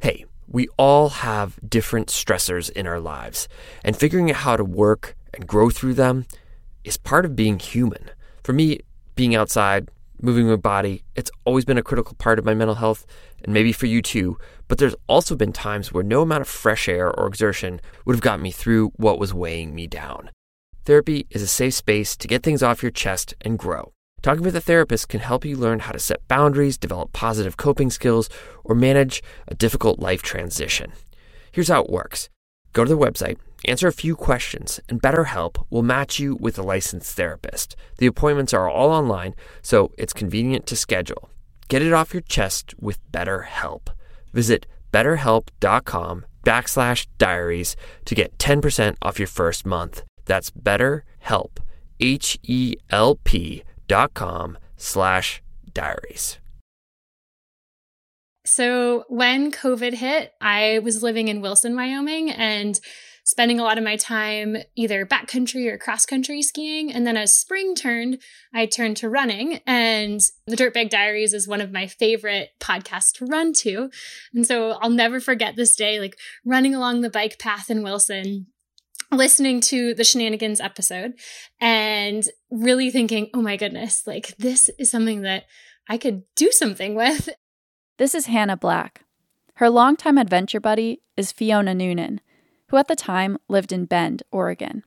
Hey, 0.00 0.24
we 0.46 0.68
all 0.76 1.08
have 1.08 1.58
different 1.66 2.08
stressors 2.08 2.70
in 2.70 2.86
our 2.86 3.00
lives, 3.00 3.48
and 3.84 3.96
figuring 3.96 4.30
out 4.30 4.36
how 4.38 4.56
to 4.56 4.64
work 4.64 5.16
and 5.32 5.46
grow 5.46 5.70
through 5.70 5.94
them 5.94 6.26
is 6.84 6.96
part 6.96 7.24
of 7.24 7.34
being 7.34 7.58
human. 7.58 8.10
For 8.42 8.52
me, 8.52 8.80
being 9.14 9.34
outside, 9.34 9.88
moving 10.20 10.46
my 10.46 10.56
body, 10.56 11.04
it's 11.14 11.30
always 11.44 11.64
been 11.64 11.78
a 11.78 11.82
critical 11.82 12.14
part 12.16 12.38
of 12.38 12.44
my 12.44 12.54
mental 12.54 12.74
health, 12.74 13.06
and 13.44 13.52
maybe 13.52 13.72
for 13.72 13.86
you 13.86 14.02
too. 14.02 14.38
But 14.68 14.78
there's 14.78 14.94
also 15.06 15.34
been 15.36 15.52
times 15.52 15.92
where 15.92 16.02
no 16.02 16.22
amount 16.22 16.42
of 16.42 16.48
fresh 16.48 16.88
air 16.88 17.10
or 17.10 17.26
exertion 17.26 17.80
would 18.04 18.14
have 18.14 18.22
gotten 18.22 18.42
me 18.42 18.50
through 18.50 18.92
what 18.96 19.18
was 19.18 19.34
weighing 19.34 19.74
me 19.74 19.86
down. 19.86 20.30
Therapy 20.84 21.26
is 21.30 21.42
a 21.42 21.46
safe 21.46 21.74
space 21.74 22.16
to 22.16 22.28
get 22.28 22.42
things 22.42 22.62
off 22.62 22.82
your 22.82 22.90
chest 22.90 23.34
and 23.40 23.58
grow. 23.58 23.92
Talking 24.20 24.44
with 24.44 24.56
a 24.56 24.60
therapist 24.60 25.08
can 25.08 25.20
help 25.20 25.44
you 25.44 25.56
learn 25.56 25.80
how 25.80 25.92
to 25.92 25.98
set 25.98 26.26
boundaries, 26.28 26.78
develop 26.78 27.12
positive 27.12 27.56
coping 27.56 27.90
skills, 27.90 28.28
or 28.64 28.74
manage 28.74 29.22
a 29.48 29.54
difficult 29.54 29.98
life 29.98 30.22
transition. 30.22 30.92
Here's 31.50 31.68
how 31.68 31.82
it 31.82 31.90
works 31.90 32.28
go 32.72 32.84
to 32.84 32.88
the 32.88 32.98
website 32.98 33.36
Answer 33.64 33.86
a 33.86 33.92
few 33.92 34.16
questions, 34.16 34.80
and 34.88 35.00
BetterHelp 35.00 35.64
will 35.70 35.84
match 35.84 36.18
you 36.18 36.34
with 36.40 36.58
a 36.58 36.64
licensed 36.64 37.14
therapist. 37.14 37.76
The 37.98 38.06
appointments 38.06 38.52
are 38.52 38.68
all 38.68 38.90
online, 38.90 39.34
so 39.62 39.92
it's 39.96 40.12
convenient 40.12 40.66
to 40.66 40.76
schedule. 40.76 41.30
Get 41.72 41.80
it 41.80 41.94
off 41.94 42.12
your 42.12 42.20
chest 42.20 42.74
with 42.78 42.98
BetterHelp. 43.10 43.88
Visit 44.34 44.66
betterhelp.com 44.92 46.26
backslash 46.44 47.06
diaries 47.16 47.76
to 48.04 48.14
get 48.14 48.36
10% 48.36 48.96
off 49.00 49.18
your 49.18 49.26
first 49.26 49.64
month. 49.64 50.02
That's 50.26 50.50
BetterHelp, 50.50 51.60
H-E-L-P 51.98 53.62
dot 53.88 54.12
com 54.12 54.58
slash 54.76 55.42
diaries. 55.72 56.38
So 58.44 59.04
when 59.08 59.50
COVID 59.50 59.94
hit, 59.94 60.34
I 60.42 60.80
was 60.80 61.02
living 61.02 61.28
in 61.28 61.40
Wilson, 61.40 61.74
Wyoming, 61.74 62.32
and 62.32 62.78
spending 63.24 63.60
a 63.60 63.62
lot 63.62 63.78
of 63.78 63.84
my 63.84 63.96
time 63.96 64.56
either 64.74 65.06
backcountry 65.06 65.70
or 65.70 65.78
cross 65.78 66.04
country 66.04 66.42
skiing. 66.42 66.92
And 66.92 67.06
then 67.06 67.16
as 67.16 67.34
spring 67.34 67.74
turned, 67.74 68.20
I 68.52 68.66
turned 68.66 68.96
to 68.98 69.08
running. 69.08 69.60
And 69.66 70.20
the 70.46 70.56
Dirtbag 70.56 70.90
Diaries 70.90 71.32
is 71.32 71.46
one 71.46 71.60
of 71.60 71.72
my 71.72 71.86
favorite 71.86 72.50
podcasts 72.60 73.12
to 73.18 73.26
run 73.26 73.52
to. 73.54 73.90
And 74.34 74.46
so 74.46 74.72
I'll 74.80 74.90
never 74.90 75.20
forget 75.20 75.56
this 75.56 75.76
day, 75.76 76.00
like 76.00 76.18
running 76.44 76.74
along 76.74 77.00
the 77.00 77.10
bike 77.10 77.38
path 77.38 77.70
in 77.70 77.82
Wilson 77.82 78.46
listening 79.12 79.60
to 79.60 79.94
the 79.94 80.04
shenanigans 80.04 80.60
episode 80.60 81.12
and 81.60 82.24
really 82.50 82.90
thinking, 82.90 83.28
oh 83.34 83.42
my 83.42 83.56
goodness, 83.56 84.06
like 84.06 84.34
this 84.38 84.70
is 84.78 84.90
something 84.90 85.22
that 85.22 85.44
I 85.88 85.98
could 85.98 86.22
do 86.34 86.50
something 86.50 86.94
with. 86.94 87.28
This 87.98 88.14
is 88.14 88.26
Hannah 88.26 88.56
Black. 88.56 89.02
Her 89.56 89.68
longtime 89.68 90.16
adventure 90.16 90.60
buddy 90.60 91.02
is 91.16 91.30
Fiona 91.30 91.74
Noonan, 91.74 92.20
who 92.72 92.78
at 92.78 92.88
the 92.88 92.96
time 92.96 93.36
lived 93.48 93.70
in 93.70 93.84
Bend, 93.84 94.22
Oregon. 94.32 94.82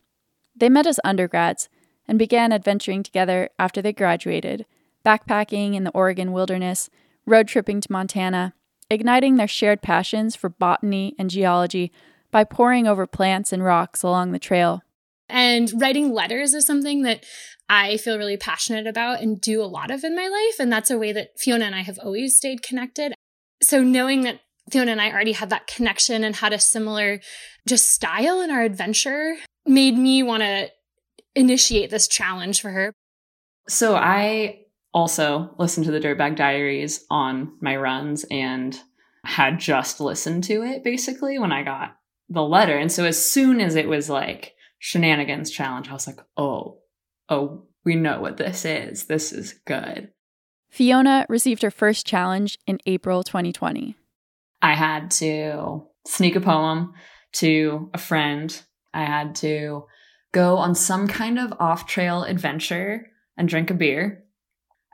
They 0.56 0.69
met 0.69 0.88
as 0.88 1.00
undergrads 1.04 1.69
and 2.08 2.17
began 2.17 2.52
adventuring 2.52 3.04
together 3.04 3.52
after 3.60 3.80
they 3.80 3.93
graduated, 3.93 4.65
backpacking 5.06 5.76
in 5.76 5.84
the 5.84 5.91
Oregon 5.91 6.32
wilderness, 6.32 6.89
road 7.28 7.48
tripping 7.48 7.82
to 7.82 7.91
Montana, 7.91 8.56
igniting 8.89 9.36
their 9.36 9.48
shared 9.48 9.84
passions 9.84 10.36
for 10.36 10.50
botany 10.50 11.13
and 11.19 11.30
geology 11.30 11.91
by 12.32 12.43
poring 12.43 12.88
over 12.88 13.06
plants 13.06 13.54
and 13.54 13.63
rocks 13.63 14.02
along 14.02 14.32
the 14.32 14.39
trail. 14.39 14.82
And 15.30 15.71
writing 15.80 16.12
letters 16.12 16.56
is 16.56 16.65
something 16.65 17.04
that 17.04 17.24
I 17.69 17.98
feel 17.98 18.17
really 18.17 18.38
passionate 18.38 18.88
about 18.88 19.21
and 19.21 19.39
do 19.39 19.62
a 19.62 19.65
lot 19.65 19.91
of 19.91 20.04
in 20.04 20.15
my 20.15 20.28
life. 20.28 20.60
And 20.60 20.71
that's 20.71 20.89
a 20.89 20.98
way 20.98 21.12
that 21.12 21.38
Fiona 21.38 21.65
and 21.65 21.76
I 21.76 21.82
have 21.82 22.00
always 22.04 22.36
stayed 22.36 22.63
connected. 22.63 23.13
So 23.62 23.84
knowing 23.84 24.24
that 24.24 24.39
Fiona 24.71 24.91
and 24.91 25.01
I 25.01 25.12
already 25.12 25.34
had 25.34 25.49
that 25.51 25.67
connection 25.67 26.23
and 26.23 26.36
had 26.36 26.54
a 26.54 26.60
similar 26.60 27.19
just 27.67 27.89
style 27.89 28.41
in 28.41 28.51
our 28.51 28.62
adventure 28.62 29.36
made 29.65 29.97
me 29.97 30.23
want 30.23 30.41
to 30.43 30.69
initiate 31.36 31.89
this 31.89 32.08
challenge 32.08 32.62
for 32.62 32.69
her. 32.71 32.93
So 33.67 33.95
I 33.95 34.62
also 34.93 35.54
listened 35.58 35.86
to 35.86 35.91
the 35.91 35.99
Dirtbag 35.99 36.36
Diaries 36.36 37.04
on 37.10 37.58
my 37.62 37.75
runs 37.75 38.25
and 38.32 38.80
had 39.23 39.60
just 39.60 39.99
listened 39.99 40.43
to 40.45 40.63
it 40.63 40.84
basically 40.84 41.38
when 41.39 41.51
I 41.51 41.63
got 41.63 41.95
the 42.30 42.43
letter. 42.43 42.78
And 42.78 42.91
so 42.91 43.06
as 43.06 43.23
soon 43.23 43.60
as 43.60 43.75
it 43.75 43.88
was 43.88 44.10
like 44.10 44.54
shenanigans 44.80 45.51
challenge, 45.51 45.89
I 45.89 45.93
was 45.93 46.08
like, 46.08 46.19
oh, 46.38 46.80
oh, 47.30 47.65
we 47.84 47.95
know 47.95 48.21
what 48.21 48.38
this 48.38 48.65
is. 48.65 49.06
This 49.06 49.32
is 49.32 49.54
good. 49.65 50.12
Fiona 50.69 51.25
received 51.30 51.62
her 51.62 51.71
first 51.71 52.06
challenge 52.06 52.58
in 52.67 52.80
April 52.86 53.23
2020. 53.23 53.95
I 54.65 54.73
had 54.73 55.12
to 55.12 55.84
sneak 56.08 56.36
a 56.36 56.41
poem 56.41 56.93
to 57.34 57.88
a 57.93 57.99
friend. 57.99 58.60
I 58.95 59.06
had 59.06 59.36
to 59.36 59.84
go 60.32 60.58
on 60.58 60.73
some 60.73 61.08
kind 61.08 61.38
of 61.38 61.54
off 61.60 61.86
trail 61.86 62.23
adventure 62.23 63.12
and 63.38 63.47
drink 63.47 63.69
a 63.69 63.75
beer. 63.75 64.23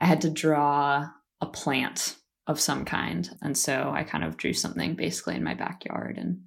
I 0.01 0.07
had 0.07 0.19
to 0.21 0.29
draw 0.29 1.07
a 1.39 1.45
plant 1.45 2.17
of 2.47 2.59
some 2.59 2.83
kind. 2.83 3.29
And 3.41 3.57
so 3.57 3.93
I 3.95 4.03
kind 4.03 4.25
of 4.25 4.35
drew 4.35 4.51
something 4.51 4.95
basically 4.95 5.35
in 5.37 5.43
my 5.45 5.53
backyard. 5.53 6.17
And 6.17 6.41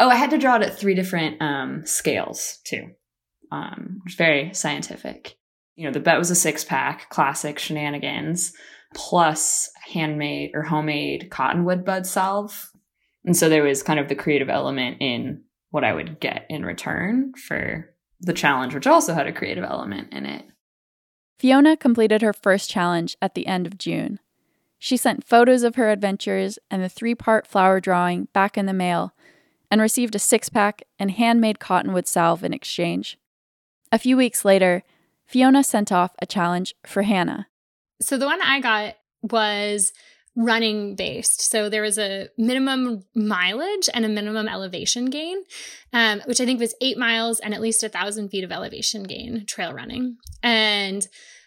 oh, 0.00 0.08
I 0.08 0.16
had 0.16 0.30
to 0.30 0.38
draw 0.38 0.56
it 0.56 0.62
at 0.62 0.76
three 0.76 0.96
different 0.96 1.40
um, 1.40 1.86
scales 1.86 2.58
too, 2.64 2.88
um, 3.52 4.00
which 4.02 4.14
is 4.14 4.18
very 4.18 4.52
scientific. 4.52 5.36
You 5.76 5.84
know, 5.84 5.92
the 5.92 6.00
bet 6.00 6.18
was 6.18 6.32
a 6.32 6.34
six 6.34 6.64
pack, 6.64 7.08
classic 7.08 7.60
shenanigans 7.60 8.52
plus 8.94 9.70
handmade 9.92 10.50
or 10.54 10.62
homemade 10.62 11.30
cottonwood 11.30 11.84
bud 11.84 12.06
salve. 12.06 12.70
And 13.24 13.36
so 13.36 13.48
there 13.48 13.62
was 13.62 13.82
kind 13.82 14.00
of 14.00 14.08
the 14.08 14.14
creative 14.14 14.48
element 14.48 14.98
in 15.00 15.42
what 15.70 15.84
I 15.84 15.92
would 15.92 16.20
get 16.20 16.46
in 16.48 16.64
return 16.64 17.34
for 17.34 17.94
the 18.20 18.32
challenge, 18.32 18.74
which 18.74 18.86
also 18.86 19.14
had 19.14 19.26
a 19.26 19.32
creative 19.32 19.64
element 19.64 20.12
in 20.12 20.26
it. 20.26 20.44
Fiona 21.38 21.76
completed 21.76 22.22
her 22.22 22.32
first 22.32 22.68
challenge 22.68 23.16
at 23.22 23.34
the 23.34 23.46
end 23.46 23.66
of 23.66 23.78
June. 23.78 24.18
She 24.78 24.96
sent 24.96 25.26
photos 25.26 25.62
of 25.62 25.74
her 25.76 25.90
adventures 25.90 26.58
and 26.70 26.82
the 26.82 26.88
three 26.88 27.14
part 27.14 27.46
flower 27.46 27.80
drawing 27.80 28.28
back 28.32 28.56
in 28.56 28.66
the 28.66 28.72
mail 28.72 29.12
and 29.70 29.80
received 29.80 30.14
a 30.14 30.20
six 30.20 30.48
pack 30.48 30.82
and 30.98 31.10
handmade 31.10 31.60
cottonwood 31.60 32.06
salve 32.06 32.42
in 32.42 32.54
exchange. 32.54 33.18
A 33.92 33.98
few 33.98 34.16
weeks 34.16 34.44
later, 34.44 34.82
Fiona 35.26 35.62
sent 35.62 35.92
off 35.92 36.14
a 36.20 36.26
challenge 36.26 36.74
for 36.86 37.02
Hannah. 37.02 37.48
So 38.00 38.18
the 38.18 38.26
one 38.26 38.40
I 38.42 38.60
got 38.60 38.94
was 39.22 39.92
running 40.36 40.94
based. 40.94 41.40
So 41.40 41.68
there 41.68 41.82
was 41.82 41.98
a 41.98 42.28
minimum 42.38 43.02
mileage 43.14 43.88
and 43.92 44.04
a 44.04 44.08
minimum 44.08 44.46
elevation 44.46 45.06
gain, 45.06 45.38
um, 45.92 46.22
which 46.26 46.40
I 46.40 46.44
think 46.44 46.60
was 46.60 46.76
eight 46.80 46.96
miles 46.96 47.40
and 47.40 47.52
at 47.52 47.60
least 47.60 47.82
a 47.82 47.88
thousand 47.88 48.28
feet 48.28 48.44
of 48.44 48.52
elevation 48.52 49.02
gain 49.02 49.46
trail 49.46 49.72
running. 49.74 50.16
And 50.42 51.06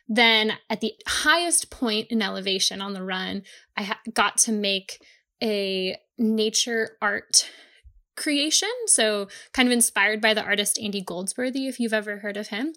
then 0.10 0.52
at 0.70 0.82
the 0.82 0.94
highest 1.08 1.70
point 1.72 2.08
in 2.10 2.22
elevation 2.22 2.82
on 2.82 2.94
the 2.94 3.04
run, 3.04 3.44
I 3.78 3.84
ha- 3.84 4.00
got 4.14 4.38
to 4.40 4.52
make 4.52 5.02
a 5.42 5.96
nature 6.18 6.98
art 7.02 7.50
creation. 8.16 8.70
So, 8.88 9.28
kind 9.54 9.68
of 9.68 9.74
inspired 9.74 10.22
by 10.22 10.34
the 10.34 10.44
artist 10.44 10.80
Andy 10.82 11.02
Goldsworthy, 11.02 11.68
if 11.68 11.80
you've 11.80 11.94
ever 11.94 12.18
heard 12.18 12.38
of 12.38 12.48
him. 12.48 12.74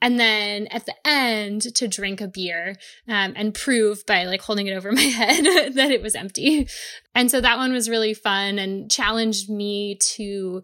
And 0.00 0.18
then 0.18 0.66
at 0.68 0.86
the 0.86 0.94
end, 1.06 1.74
to 1.76 1.86
drink 1.86 2.20
a 2.20 2.28
beer 2.28 2.76
um, 3.08 3.34
and 3.36 3.54
prove 3.54 4.04
by 4.06 4.24
like 4.24 4.42
holding 4.42 4.66
it 4.66 4.74
over 4.74 4.90
my 4.90 5.00
head 5.00 5.44
that 5.74 5.90
it 5.90 6.02
was 6.02 6.14
empty. 6.14 6.68
And 7.14 7.30
so 7.30 7.40
that 7.40 7.58
one 7.58 7.72
was 7.72 7.88
really 7.88 8.14
fun 8.14 8.58
and 8.58 8.90
challenged 8.90 9.48
me 9.48 9.96
to 10.14 10.62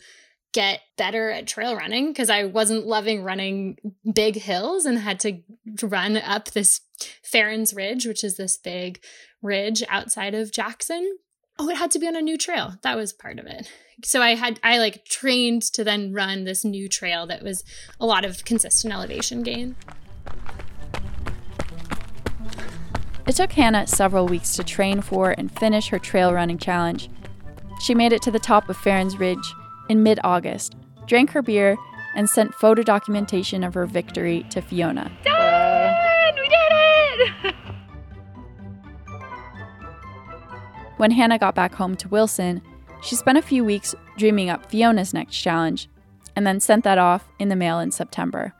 get 0.52 0.80
better 0.96 1.30
at 1.30 1.46
trail 1.46 1.76
running 1.76 2.08
because 2.08 2.30
I 2.30 2.44
wasn't 2.44 2.86
loving 2.86 3.22
running 3.22 3.76
big 4.12 4.36
hills 4.36 4.86
and 4.86 4.98
had 4.98 5.20
to 5.20 5.40
run 5.82 6.16
up 6.16 6.50
this 6.50 6.80
Farrens 7.22 7.74
Ridge, 7.74 8.06
which 8.06 8.24
is 8.24 8.36
this 8.36 8.56
big 8.56 9.00
ridge 9.42 9.84
outside 9.88 10.34
of 10.34 10.52
Jackson. 10.52 11.18
Oh, 11.58 11.68
it 11.68 11.76
had 11.76 11.90
to 11.92 11.98
be 11.98 12.06
on 12.06 12.16
a 12.16 12.22
new 12.22 12.38
trail. 12.38 12.74
That 12.82 12.96
was 12.96 13.12
part 13.12 13.38
of 13.38 13.46
it 13.46 13.68
so 14.04 14.22
I 14.22 14.34
had 14.34 14.60
I 14.62 14.78
like 14.78 15.04
trained 15.04 15.62
to 15.62 15.84
then 15.84 16.12
run 16.12 16.44
this 16.44 16.64
new 16.64 16.88
trail 16.88 17.26
that 17.26 17.42
was 17.42 17.64
a 18.00 18.06
lot 18.06 18.24
of 18.24 18.44
consistent 18.44 18.92
elevation 18.92 19.42
gain. 19.42 19.76
It 23.26 23.36
took 23.36 23.52
Hannah 23.52 23.86
several 23.86 24.26
weeks 24.26 24.56
to 24.56 24.64
train 24.64 25.02
for 25.02 25.34
and 25.36 25.52
finish 25.52 25.88
her 25.88 25.98
trail 25.98 26.32
running 26.32 26.58
challenge. 26.58 27.10
She 27.80 27.94
made 27.94 28.12
it 28.12 28.22
to 28.22 28.30
the 28.30 28.38
top 28.38 28.68
of 28.68 28.76
Farrens 28.76 29.18
Ridge 29.18 29.54
in 29.88 30.02
mid 30.02 30.18
August, 30.24 30.74
drank 31.06 31.30
her 31.30 31.42
beer, 31.42 31.76
and 32.14 32.28
sent 32.28 32.54
photo 32.54 32.82
documentation 32.82 33.62
of 33.62 33.74
her 33.74 33.86
victory 33.86 34.46
to 34.50 34.62
Fiona. 34.62 35.10
Done! 35.24 36.34
We 36.36 36.48
did 36.48 36.72
it! 36.72 36.87
When 40.98 41.12
Hannah 41.12 41.38
got 41.38 41.54
back 41.54 41.74
home 41.74 41.96
to 41.96 42.08
Wilson, 42.08 42.60
she 43.02 43.14
spent 43.14 43.38
a 43.38 43.42
few 43.42 43.64
weeks 43.64 43.94
dreaming 44.16 44.50
up 44.50 44.70
Fiona's 44.70 45.14
next 45.14 45.38
challenge 45.38 45.88
and 46.36 46.46
then 46.46 46.60
sent 46.60 46.84
that 46.84 46.98
off 46.98 47.28
in 47.38 47.48
the 47.48 47.56
mail 47.56 47.78
in 47.78 47.90
September. 47.90 48.52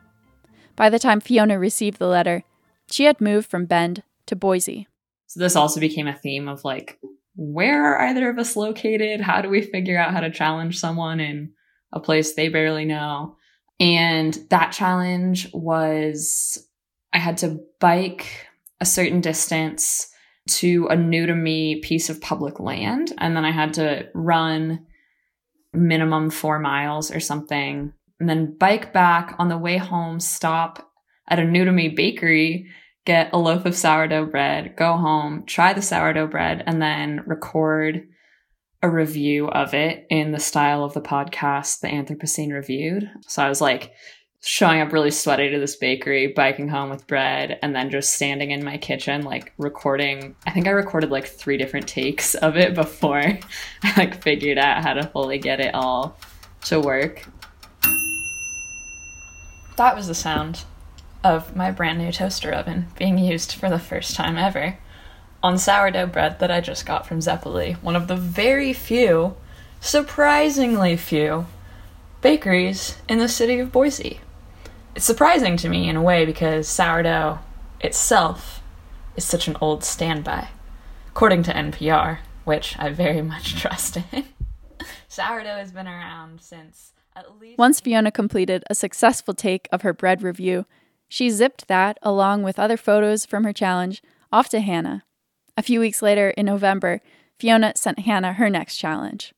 By 0.75 0.89
the 0.89 0.99
time 0.99 1.19
Fiona 1.19 1.59
received 1.59 1.99
the 1.99 2.07
letter, 2.07 2.43
she 2.89 3.03
had 3.03 3.21
moved 3.21 3.49
from 3.49 3.65
Bend 3.65 4.03
to 4.25 4.35
Boise. 4.35 4.87
So 5.27 5.39
this 5.41 5.55
also 5.55 5.79
became 5.79 6.07
a 6.07 6.15
theme 6.15 6.47
of 6.47 6.63
like, 6.63 6.97
where 7.35 7.85
are 7.85 8.07
either 8.07 8.29
of 8.29 8.39
us 8.39 8.55
located? 8.55 9.21
How 9.21 9.41
do 9.41 9.49
we 9.49 9.61
figure 9.61 9.99
out 9.99 10.13
how 10.13 10.21
to 10.21 10.31
challenge 10.31 10.79
someone 10.79 11.19
in 11.19 11.51
a 11.91 11.99
place 11.99 12.33
they 12.33 12.47
barely 12.47 12.85
know? 12.85 13.35
And 13.79 14.33
that 14.49 14.71
challenge 14.71 15.49
was 15.53 16.65
I 17.13 17.17
had 17.17 17.37
to 17.39 17.59
bike 17.79 18.47
a 18.79 18.85
certain 18.85 19.21
distance 19.21 20.09
to 20.49 20.87
a 20.87 20.95
new 20.95 21.25
to 21.25 21.35
me 21.35 21.79
piece 21.81 22.09
of 22.09 22.21
public 22.21 22.59
land. 22.59 23.13
And 23.17 23.35
then 23.35 23.45
I 23.45 23.51
had 23.51 23.73
to 23.75 24.09
run 24.13 24.85
minimum 25.73 26.29
four 26.29 26.59
miles 26.59 27.11
or 27.11 27.19
something. 27.19 27.93
And 28.19 28.29
then 28.29 28.57
bike 28.57 28.91
back 28.91 29.35
on 29.39 29.49
the 29.49 29.57
way 29.57 29.77
home, 29.77 30.19
stop 30.19 30.91
at 31.27 31.39
a 31.39 31.45
new 31.45 31.63
to 31.63 31.71
me 31.71 31.89
bakery, 31.89 32.67
get 33.05 33.31
a 33.33 33.37
loaf 33.37 33.65
of 33.65 33.75
sourdough 33.75 34.25
bread, 34.25 34.75
go 34.75 34.97
home, 34.97 35.43
try 35.45 35.73
the 35.73 35.81
sourdough 35.81 36.27
bread, 36.27 36.63
and 36.65 36.81
then 36.81 37.23
record 37.25 38.07
a 38.81 38.89
review 38.89 39.47
of 39.49 39.73
it 39.73 40.05
in 40.09 40.31
the 40.31 40.39
style 40.39 40.83
of 40.83 40.93
the 40.93 41.01
podcast, 41.01 41.81
The 41.81 41.87
Anthropocene 41.87 42.53
Reviewed. 42.53 43.09
So 43.27 43.43
I 43.43 43.49
was 43.49 43.61
like, 43.61 43.91
showing 44.41 44.79
up 44.79 44.93
really 44.93 45.11
sweaty 45.11 45.49
to 45.49 45.59
this 45.59 45.75
bakery, 45.75 46.27
biking 46.27 46.69
home 46.69 46.89
with 46.89 47.07
bread, 47.07 47.59
and 47.61 47.75
then 47.75 47.89
just 47.89 48.13
standing 48.13 48.51
in 48.51 48.63
my 48.63 48.77
kitchen, 48.77 49.23
like 49.23 49.53
recording. 49.57 50.35
I 50.47 50.51
think 50.51 50.67
I 50.67 50.71
recorded 50.71 51.11
like 51.11 51.27
three 51.27 51.57
different 51.57 51.87
takes 51.87 52.35
of 52.35 52.55
it 52.55 52.73
before 52.73 53.19
I 53.83 53.93
like 53.97 54.21
figured 54.21 54.57
out 54.57 54.83
how 54.83 54.93
to 54.93 55.07
fully 55.07 55.39
get 55.39 55.59
it 55.59 55.75
all 55.75 56.17
to 56.65 56.79
work. 56.79 57.25
That 59.75 59.95
was 59.95 60.07
the 60.07 60.15
sound 60.15 60.63
of 61.23 61.55
my 61.55 61.71
brand 61.71 61.97
new 61.97 62.11
toaster 62.11 62.51
oven 62.51 62.87
being 62.97 63.17
used 63.17 63.53
for 63.53 63.69
the 63.69 63.79
first 63.79 64.15
time 64.15 64.37
ever 64.37 64.77
on 65.43 65.57
sourdough 65.57 66.07
bread 66.07 66.39
that 66.39 66.51
I 66.51 66.61
just 66.61 66.85
got 66.85 67.07
from 67.07 67.19
Zeppole, 67.19 67.75
one 67.75 67.95
of 67.95 68.07
the 68.07 68.15
very 68.15 68.73
few, 68.73 69.35
surprisingly 69.79 70.97
few, 70.97 71.47
bakeries 72.21 72.97
in 73.07 73.19
the 73.19 73.29
city 73.29 73.59
of 73.59 73.71
Boise 73.71 74.19
it's 74.95 75.05
surprising 75.05 75.57
to 75.57 75.69
me 75.69 75.89
in 75.89 75.95
a 75.95 76.01
way 76.01 76.25
because 76.25 76.67
sourdough 76.67 77.39
itself 77.81 78.61
is 79.15 79.23
such 79.23 79.47
an 79.47 79.57
old 79.61 79.83
standby. 79.83 80.49
According 81.07 81.43
to 81.43 81.53
NPR, 81.53 82.19
which 82.45 82.77
I 82.79 82.89
very 82.89 83.21
much 83.21 83.55
trust 83.61 83.97
in, 84.11 84.25
sourdough 85.07 85.57
has 85.57 85.71
been 85.71 85.87
around 85.87 86.41
since 86.41 86.93
at 87.15 87.39
least. 87.39 87.57
Once 87.57 87.79
Fiona 87.79 88.11
completed 88.11 88.63
a 88.69 88.75
successful 88.75 89.33
take 89.33 89.67
of 89.71 89.81
her 89.81 89.93
bread 89.93 90.21
review, 90.21 90.65
she 91.07 91.29
zipped 91.29 91.67
that, 91.67 91.97
along 92.01 92.43
with 92.43 92.59
other 92.59 92.77
photos 92.77 93.25
from 93.25 93.43
her 93.43 93.53
challenge, 93.53 94.01
off 94.31 94.49
to 94.49 94.59
Hannah. 94.59 95.03
A 95.57 95.63
few 95.63 95.79
weeks 95.79 96.01
later, 96.01 96.29
in 96.31 96.45
November, 96.45 97.01
Fiona 97.39 97.73
sent 97.75 97.99
Hannah 97.99 98.33
her 98.33 98.49
next 98.49 98.77
challenge. 98.77 99.33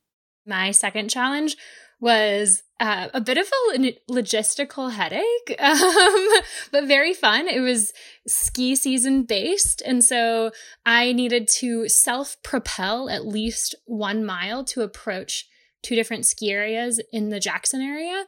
My 0.45 0.71
second 0.71 1.09
challenge 1.09 1.55
was 2.01 2.63
uh, 2.79 3.09
a 3.13 3.21
bit 3.21 3.37
of 3.37 3.47
a 3.47 3.93
logistical 4.09 4.91
headache, 4.91 5.55
um, 5.59 6.41
but 6.71 6.87
very 6.87 7.13
fun. 7.13 7.47
It 7.47 7.61
was 7.61 7.93
ski 8.27 8.75
season 8.75 9.23
based. 9.23 9.83
And 9.85 10.03
so 10.03 10.51
I 10.85 11.13
needed 11.13 11.47
to 11.59 11.87
self 11.87 12.41
propel 12.43 13.07
at 13.07 13.25
least 13.25 13.75
one 13.85 14.25
mile 14.25 14.65
to 14.65 14.81
approach 14.81 15.47
two 15.83 15.95
different 15.95 16.25
ski 16.25 16.51
areas 16.51 16.99
in 17.13 17.29
the 17.29 17.39
Jackson 17.39 17.81
area. 17.81 18.25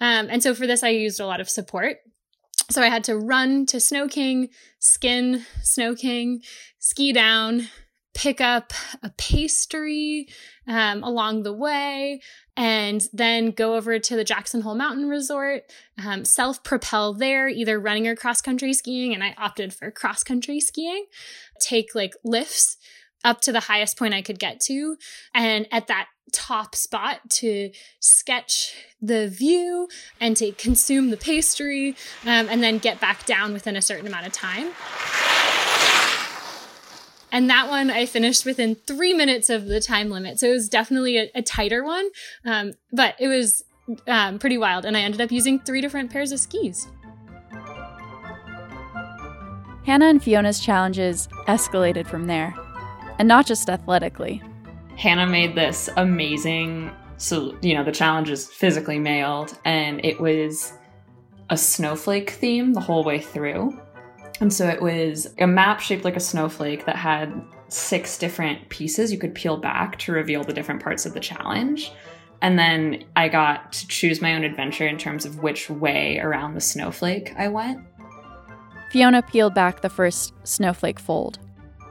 Um, 0.00 0.28
and 0.30 0.42
so 0.42 0.54
for 0.54 0.66
this, 0.66 0.82
I 0.82 0.88
used 0.88 1.20
a 1.20 1.26
lot 1.26 1.40
of 1.40 1.50
support. 1.50 1.98
So 2.70 2.82
I 2.82 2.88
had 2.88 3.04
to 3.04 3.16
run 3.16 3.66
to 3.66 3.80
Snow 3.80 4.08
King, 4.08 4.48
skin 4.78 5.44
Snow 5.62 5.94
King, 5.94 6.40
ski 6.78 7.12
down, 7.12 7.68
pick 8.14 8.40
up 8.40 8.72
a 9.02 9.10
pastry 9.10 10.28
um, 10.66 11.02
along 11.02 11.42
the 11.42 11.52
way, 11.52 12.20
and 12.56 13.02
then 13.12 13.50
go 13.50 13.74
over 13.74 13.98
to 13.98 14.16
the 14.16 14.24
Jackson 14.24 14.60
Hole 14.60 14.74
Mountain 14.74 15.08
Resort, 15.08 15.62
um, 16.04 16.24
self 16.24 16.62
propel 16.62 17.14
there, 17.14 17.48
either 17.48 17.78
running 17.78 18.06
or 18.06 18.16
cross 18.16 18.40
country 18.40 18.72
skiing. 18.72 19.14
And 19.14 19.22
I 19.24 19.34
opted 19.38 19.72
for 19.72 19.90
cross 19.90 20.22
country 20.22 20.60
skiing, 20.60 21.06
take 21.60 21.94
like 21.94 22.14
lifts 22.24 22.76
up 23.24 23.40
to 23.42 23.52
the 23.52 23.60
highest 23.60 23.98
point 23.98 24.14
I 24.14 24.22
could 24.22 24.38
get 24.38 24.60
to. 24.62 24.96
And 25.34 25.66
at 25.70 25.86
that 25.88 26.08
top 26.32 26.74
spot 26.74 27.18
to 27.28 27.70
sketch 27.98 28.74
the 29.00 29.28
view 29.28 29.88
and 30.20 30.36
to 30.36 30.52
consume 30.52 31.10
the 31.10 31.16
pastry 31.16 31.90
um, 32.24 32.48
and 32.48 32.62
then 32.62 32.78
get 32.78 33.00
back 33.00 33.26
down 33.26 33.52
within 33.52 33.76
a 33.76 33.82
certain 33.82 34.06
amount 34.06 34.26
of 34.26 34.32
time. 34.32 34.70
And 37.32 37.48
that 37.48 37.68
one 37.68 37.90
I 37.90 38.06
finished 38.06 38.44
within 38.44 38.74
three 38.74 39.14
minutes 39.14 39.50
of 39.50 39.66
the 39.66 39.80
time 39.80 40.10
limit. 40.10 40.40
So 40.40 40.48
it 40.48 40.52
was 40.52 40.68
definitely 40.68 41.18
a, 41.18 41.30
a 41.34 41.42
tighter 41.42 41.84
one, 41.84 42.08
um, 42.44 42.72
but 42.92 43.14
it 43.20 43.28
was 43.28 43.64
um, 44.06 44.38
pretty 44.38 44.58
wild. 44.58 44.84
And 44.84 44.96
I 44.96 45.00
ended 45.00 45.20
up 45.20 45.30
using 45.30 45.60
three 45.60 45.80
different 45.80 46.10
pairs 46.10 46.32
of 46.32 46.40
skis. 46.40 46.88
Hannah 49.86 50.06
and 50.06 50.22
Fiona's 50.22 50.60
challenges 50.60 51.28
escalated 51.48 52.06
from 52.06 52.26
there, 52.26 52.54
and 53.18 53.26
not 53.26 53.46
just 53.46 53.70
athletically. 53.70 54.42
Hannah 54.96 55.26
made 55.26 55.54
this 55.54 55.88
amazing, 55.96 56.90
so, 57.16 57.56
you 57.62 57.74
know, 57.74 57.82
the 57.82 57.90
challenge 57.90 58.28
is 58.28 58.46
physically 58.46 58.98
mailed, 58.98 59.56
and 59.64 60.04
it 60.04 60.20
was 60.20 60.74
a 61.48 61.56
snowflake 61.56 62.30
theme 62.30 62.74
the 62.74 62.80
whole 62.80 63.02
way 63.02 63.18
through. 63.20 63.80
And 64.40 64.52
so 64.52 64.66
it 64.66 64.80
was 64.80 65.28
a 65.38 65.46
map 65.46 65.80
shaped 65.80 66.04
like 66.04 66.16
a 66.16 66.20
snowflake 66.20 66.86
that 66.86 66.96
had 66.96 67.44
six 67.68 68.18
different 68.18 68.68
pieces 68.70 69.12
you 69.12 69.18
could 69.18 69.34
peel 69.34 69.58
back 69.58 69.98
to 70.00 70.12
reveal 70.12 70.42
the 70.42 70.52
different 70.52 70.82
parts 70.82 71.06
of 71.06 71.14
the 71.14 71.20
challenge. 71.20 71.92
And 72.42 72.58
then 72.58 73.04
I 73.16 73.28
got 73.28 73.72
to 73.74 73.86
choose 73.88 74.22
my 74.22 74.34
own 74.34 74.44
adventure 74.44 74.86
in 74.86 74.96
terms 74.96 75.26
of 75.26 75.42
which 75.42 75.68
way 75.68 76.18
around 76.18 76.54
the 76.54 76.60
snowflake 76.60 77.34
I 77.38 77.48
went. 77.48 77.80
Fiona 78.90 79.22
peeled 79.22 79.54
back 79.54 79.82
the 79.82 79.90
first 79.90 80.32
snowflake 80.44 80.98
fold. 80.98 81.38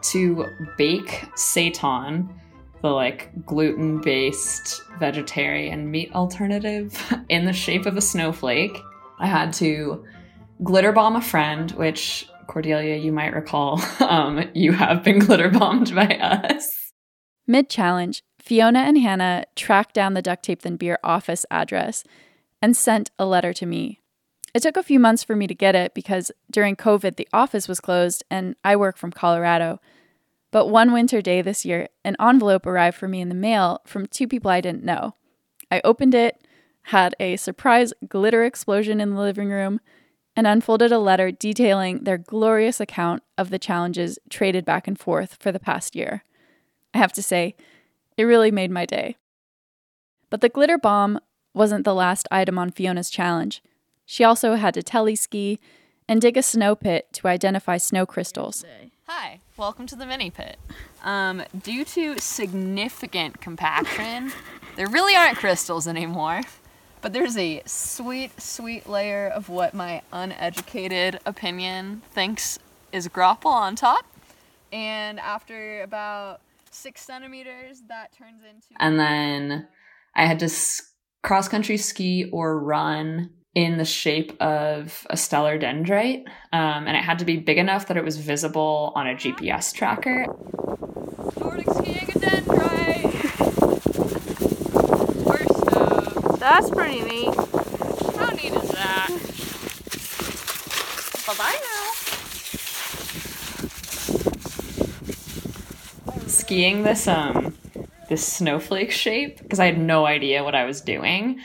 To 0.01 0.47
bake 0.77 1.29
seitan, 1.35 2.33
the 2.81 2.89
like 2.89 3.45
gluten 3.45 4.01
based 4.01 4.81
vegetarian 4.97 5.89
meat 5.91 6.11
alternative, 6.13 6.97
in 7.29 7.45
the 7.45 7.53
shape 7.53 7.85
of 7.85 7.95
a 7.95 8.01
snowflake, 8.01 8.77
I 9.19 9.27
had 9.27 9.53
to 9.53 10.03
glitter 10.63 10.91
bomb 10.91 11.15
a 11.15 11.21
friend, 11.21 11.71
which 11.71 12.28
Cordelia, 12.49 12.95
you 12.95 13.11
might 13.11 13.33
recall 13.33 13.81
um, 13.99 14.49
you 14.53 14.73
have 14.73 15.03
been 15.03 15.19
glitter 15.25 15.49
bombed 15.49 15.93
by 15.95 16.07
us. 16.17 16.91
Mid 17.47 17.69
challenge, 17.69 18.23
Fiona 18.39 18.79
and 18.79 18.97
Hannah 18.97 19.45
tracked 19.55 19.93
down 19.93 20.13
the 20.13 20.21
Duct 20.21 20.43
Tape 20.43 20.63
Then 20.63 20.75
Beer 20.75 20.99
office 21.03 21.45
address 21.49 22.03
and 22.61 22.75
sent 22.75 23.11
a 23.17 23.25
letter 23.25 23.53
to 23.53 23.65
me. 23.65 24.01
It 24.53 24.63
took 24.63 24.77
a 24.77 24.83
few 24.83 24.99
months 24.99 25.23
for 25.23 25.35
me 25.35 25.45
to 25.47 25.53
get 25.53 25.75
it 25.75 25.93
because 25.93 26.31
during 26.51 26.75
COVID, 26.75 27.15
the 27.15 27.27
office 27.31 27.67
was 27.67 27.79
closed 27.79 28.23
and 28.31 28.55
I 28.63 28.75
work 28.75 28.97
from 28.97 29.11
Colorado. 29.11 29.79
But 30.51 30.67
one 30.67 30.91
winter 30.91 31.21
day 31.21 31.43
this 31.43 31.65
year, 31.65 31.87
an 32.03 32.15
envelope 32.19 32.65
arrived 32.65 32.97
for 32.97 33.07
me 33.07 33.21
in 33.21 33.29
the 33.29 33.35
mail 33.35 33.81
from 33.85 34.07
two 34.07 34.27
people 34.27 34.49
I 34.49 34.61
didn't 34.61 34.83
know. 34.83 35.15
I 35.71 35.81
opened 35.83 36.15
it, 36.15 36.43
had 36.83 37.15
a 37.19 37.35
surprise 37.35 37.93
glitter 38.07 38.43
explosion 38.43 38.99
in 38.99 39.11
the 39.11 39.21
living 39.21 39.49
room, 39.49 39.79
and 40.39 40.47
unfolded 40.47 40.89
a 40.89 40.97
letter 40.97 41.31
detailing 41.31 42.05
their 42.05 42.17
glorious 42.17 42.79
account 42.79 43.21
of 43.37 43.49
the 43.49 43.59
challenges 43.59 44.17
traded 44.29 44.63
back 44.63 44.87
and 44.87 44.97
forth 44.97 45.35
for 45.37 45.51
the 45.51 45.59
past 45.59 45.97
year. 45.97 46.23
I 46.93 46.97
have 46.99 47.11
to 47.13 47.21
say, 47.21 47.57
it 48.15 48.23
really 48.23 48.49
made 48.49 48.71
my 48.71 48.85
day. 48.85 49.17
But 50.29 50.39
the 50.39 50.47
glitter 50.47 50.77
bomb 50.77 51.19
wasn't 51.53 51.83
the 51.83 51.93
last 51.93 52.25
item 52.31 52.57
on 52.57 52.71
Fiona's 52.71 53.09
challenge. 53.09 53.61
She 54.05 54.23
also 54.23 54.55
had 54.55 54.75
to 54.75 54.81
tele 54.81 55.17
ski 55.17 55.59
and 56.07 56.21
dig 56.21 56.37
a 56.37 56.41
snow 56.41 56.73
pit 56.73 57.09
to 57.15 57.27
identify 57.27 57.75
snow 57.75 58.05
crystals. 58.05 58.63
Hi, 59.07 59.41
welcome 59.57 59.87
to 59.87 59.95
the 59.97 60.05
mini 60.05 60.31
pit. 60.31 60.55
Um, 61.03 61.43
due 61.63 61.83
to 61.83 62.17
significant 62.17 63.41
compaction, 63.41 64.31
there 64.77 64.87
really 64.87 65.17
aren't 65.17 65.37
crystals 65.37 65.85
anymore, 65.85 66.43
but 67.01 67.13
there's 67.13 67.37
a 67.37 67.61
sweet, 67.65 68.39
sweet 68.39 68.87
layer 68.87 69.27
of 69.27 69.49
what 69.49 69.73
my 69.73 70.01
uneducated 70.11 71.19
opinion 71.25 72.01
thinks 72.11 72.59
is 72.91 73.07
graupel 73.07 73.45
on 73.45 73.75
top. 73.75 74.05
And 74.71 75.19
after 75.19 75.81
about 75.81 76.41
six 76.71 77.01
centimeters, 77.01 77.81
that 77.87 78.11
turns 78.13 78.41
into. 78.43 78.67
And 78.79 78.99
then 78.99 79.67
I 80.15 80.25
had 80.25 80.39
to 80.39 80.49
cross 81.23 81.47
country 81.47 81.77
ski 81.77 82.29
or 82.31 82.59
run 82.59 83.31
in 83.55 83.77
the 83.77 83.85
shape 83.85 84.39
of 84.41 85.07
a 85.09 85.17
stellar 85.17 85.57
dendrite, 85.59 86.23
um, 86.53 86.87
and 86.87 86.95
it 86.95 87.03
had 87.03 87.19
to 87.19 87.25
be 87.25 87.37
big 87.37 87.57
enough 87.57 87.87
that 87.87 87.97
it 87.97 88.05
was 88.05 88.17
visible 88.17 88.93
on 88.95 89.07
a 89.07 89.15
GPS 89.15 89.73
tracker. 89.73 90.27
Nordic 91.39 91.69
skiing 91.71 92.09
a 92.09 92.19
dendrite. 92.19 92.99
That's 96.39 96.69
pretty 96.69 97.01
neat. 97.01 97.35
How 97.35 98.29
neat 98.29 98.53
is 98.53 98.69
that? 98.71 99.09
Bye 101.27 101.35
bye 101.37 101.59
now. 101.61 101.91
Skiing 106.27 106.83
this 106.83 107.07
um 107.07 107.55
this 108.07 108.25
snowflake 108.25 108.91
shape 108.91 109.39
because 109.39 109.59
I 109.59 109.65
had 109.65 109.77
no 109.77 110.05
idea 110.05 110.43
what 110.43 110.55
I 110.55 110.63
was 110.63 110.79
doing 110.81 111.41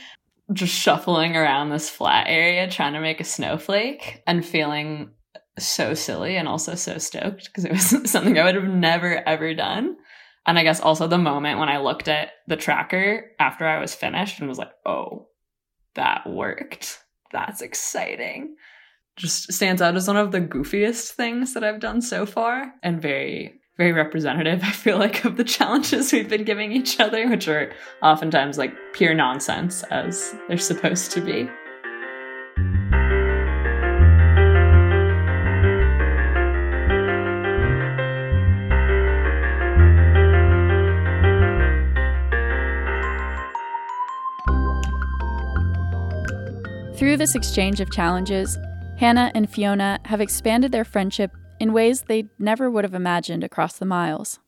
just 0.53 0.75
shuffling 0.75 1.37
around 1.37 1.71
this 1.71 1.89
flat 1.91 2.27
area 2.29 2.71
trying 2.71 2.93
to 2.93 3.01
make 3.01 3.21
a 3.21 3.25
snowflake 3.25 4.23
and 4.27 4.45
feeling 4.45 5.11
so 5.59 5.95
silly 5.95 6.37
and 6.37 6.49
also 6.49 6.75
so 6.75 6.99
stoked 6.99 7.47
because 7.47 7.65
it 7.65 7.73
was 7.73 7.85
something 8.11 8.39
I 8.39 8.45
would 8.45 8.55
have 8.55 8.65
never 8.65 9.27
ever 9.27 9.55
done. 9.55 9.97
And 10.47 10.59
I 10.59 10.63
guess 10.63 10.81
also 10.81 11.07
the 11.07 11.19
moment 11.19 11.59
when 11.59 11.69
I 11.69 11.79
looked 11.79 12.09
at 12.09 12.31
the 12.47 12.57
tracker 12.57 13.31
after 13.39 13.67
I 13.67 13.81
was 13.81 13.95
finished 13.95 14.41
and 14.41 14.49
was 14.49 14.59
like, 14.59 14.73
oh, 14.85 15.29
that 15.95 16.29
worked. 16.29 16.99
That's 17.33 17.63
exciting. 17.63 18.57
Just 19.17 19.53
stands 19.53 19.81
out 19.81 19.97
as 19.97 20.09
one 20.09 20.17
of 20.17 20.33
the 20.33 20.41
goofiest 20.41 21.13
things 21.13 21.55
that 21.55 21.65
I've 21.65 21.81
done 21.81 22.03
so 22.03 22.27
far 22.27 22.73
and 22.83 23.01
very 23.01 23.61
very 23.77 23.93
representative, 23.93 24.61
I 24.65 24.71
feel 24.71 24.99
like, 24.99 25.25
of 25.25 25.37
the 25.37 25.45
challenges 25.45 26.13
we've 26.13 26.29
been 26.29 26.45
giving 26.45 26.73
each 26.73 27.01
other, 27.01 27.29
which 27.29 27.49
are 27.49 27.73
oftentimes 28.03 28.59
like 28.59 28.73
pure 28.93 29.15
nonsense 29.15 29.83
as 29.85 30.35
they're 30.49 30.59
supposed 30.59 31.11
to 31.13 31.21
be. 31.21 31.49
Through 47.05 47.19
this 47.19 47.35
exchange 47.35 47.83
of 47.83 47.93
challenges, 47.93 48.57
Hannah 48.97 49.31
and 49.35 49.49
Fiona 49.49 50.01
have 50.07 50.23
expanded 50.23 50.73
their 50.73 50.87
friendship 50.87 51.33
in 51.61 51.75
ways 51.75 52.01
they 52.01 52.31
never 52.39 52.71
would 52.71 52.83
have 52.83 52.95
imagined 52.95 53.45
across 53.45 53.77
the 53.77 53.85
miles. 53.85 54.39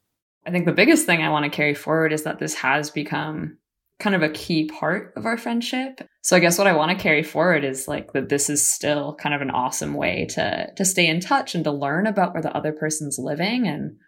I 0.46 0.50
think 0.50 0.64
the 0.64 0.72
biggest 0.72 1.04
thing 1.04 1.20
I 1.20 1.28
want 1.28 1.44
to 1.44 1.54
carry 1.54 1.74
forward 1.74 2.14
is 2.14 2.22
that 2.22 2.38
this 2.38 2.54
has 2.54 2.90
become 2.90 3.58
kind 3.98 4.16
of 4.16 4.22
a 4.22 4.30
key 4.30 4.70
part 4.70 5.12
of 5.16 5.26
our 5.26 5.36
friendship. 5.36 6.00
So 6.22 6.34
I 6.34 6.38
guess 6.38 6.56
what 6.56 6.66
I 6.66 6.74
want 6.74 6.96
to 6.96 7.02
carry 7.02 7.22
forward 7.22 7.62
is 7.62 7.88
like 7.88 8.14
that 8.14 8.30
this 8.30 8.48
is 8.48 8.66
still 8.66 9.14
kind 9.16 9.34
of 9.34 9.42
an 9.42 9.50
awesome 9.50 9.92
way 9.92 10.26
to 10.30 10.72
to 10.76 10.84
stay 10.86 11.06
in 11.06 11.20
touch 11.20 11.54
and 11.54 11.62
to 11.64 11.70
learn 11.70 12.06
about 12.06 12.32
where 12.32 12.42
the 12.42 12.56
other 12.56 12.72
person's 12.72 13.18
living 13.18 13.68
and 13.68 13.98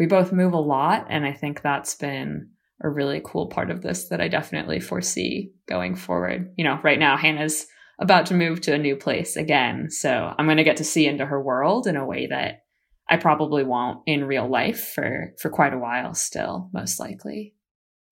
we 0.00 0.06
both 0.06 0.32
move 0.32 0.52
a 0.52 0.58
lot 0.58 1.06
and 1.10 1.24
I 1.24 1.32
think 1.32 1.62
that's 1.62 1.94
been 1.94 2.48
a 2.82 2.88
really 2.88 3.22
cool 3.24 3.46
part 3.46 3.70
of 3.70 3.82
this 3.82 4.08
that 4.08 4.20
I 4.20 4.26
definitely 4.26 4.80
foresee 4.80 5.52
going 5.68 5.94
forward. 5.94 6.52
You 6.56 6.64
know, 6.64 6.80
right 6.82 6.98
now 6.98 7.16
Hannah's 7.16 7.68
about 7.98 8.26
to 8.26 8.34
move 8.34 8.60
to 8.62 8.74
a 8.74 8.78
new 8.78 8.96
place 8.96 9.36
again. 9.36 9.90
So 9.90 10.34
I'm 10.36 10.46
going 10.46 10.56
to 10.58 10.64
get 10.64 10.78
to 10.78 10.84
see 10.84 11.06
into 11.06 11.26
her 11.26 11.40
world 11.40 11.86
in 11.86 11.96
a 11.96 12.06
way 12.06 12.26
that 12.26 12.64
I 13.08 13.16
probably 13.16 13.64
won't 13.64 14.00
in 14.06 14.24
real 14.24 14.48
life 14.48 14.92
for, 14.94 15.34
for 15.40 15.50
quite 15.50 15.74
a 15.74 15.78
while 15.78 16.14
still, 16.14 16.70
most 16.72 16.98
likely. 16.98 17.54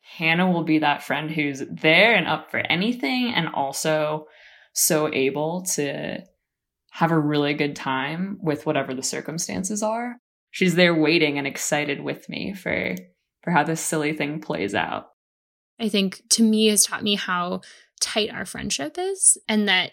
Hannah 0.01 0.51
will 0.51 0.64
be 0.64 0.81
that 0.81 1.03
friend 1.03 1.31
who's 1.31 1.62
there 1.71 2.14
and 2.14 2.29
up 2.29 2.51
for 2.51 2.59
anything 2.59 3.33
and 3.35 3.49
also 3.49 4.27
so 4.75 5.12
able 5.12 5.62
to 5.75 6.23
have 6.90 7.11
a 7.11 7.18
really 7.18 7.55
good 7.55 7.75
time 7.75 8.38
with 8.42 8.66
whatever 8.66 8.95
the 8.95 9.03
circumstances 9.03 9.83
are. 9.83 10.16
She's 10.51 10.75
there 10.75 10.95
waiting 10.95 11.38
and 11.38 11.47
excited 11.47 12.03
with 12.03 12.29
me 12.29 12.53
for 12.53 12.95
for 13.42 13.51
how 13.51 13.64
this 13.64 13.81
silly 13.81 14.12
thing 14.12 14.40
plays 14.40 14.75
out. 14.75 15.07
I 15.81 15.88
think 15.88 16.23
to 16.31 16.42
me 16.42 16.68
has 16.68 16.85
taught 16.85 17.03
me 17.03 17.16
how 17.16 17.62
tight 18.03 18.31
our 18.31 18.45
friendship 18.45 18.97
is 18.99 19.38
and 19.49 19.69
that 19.69 19.93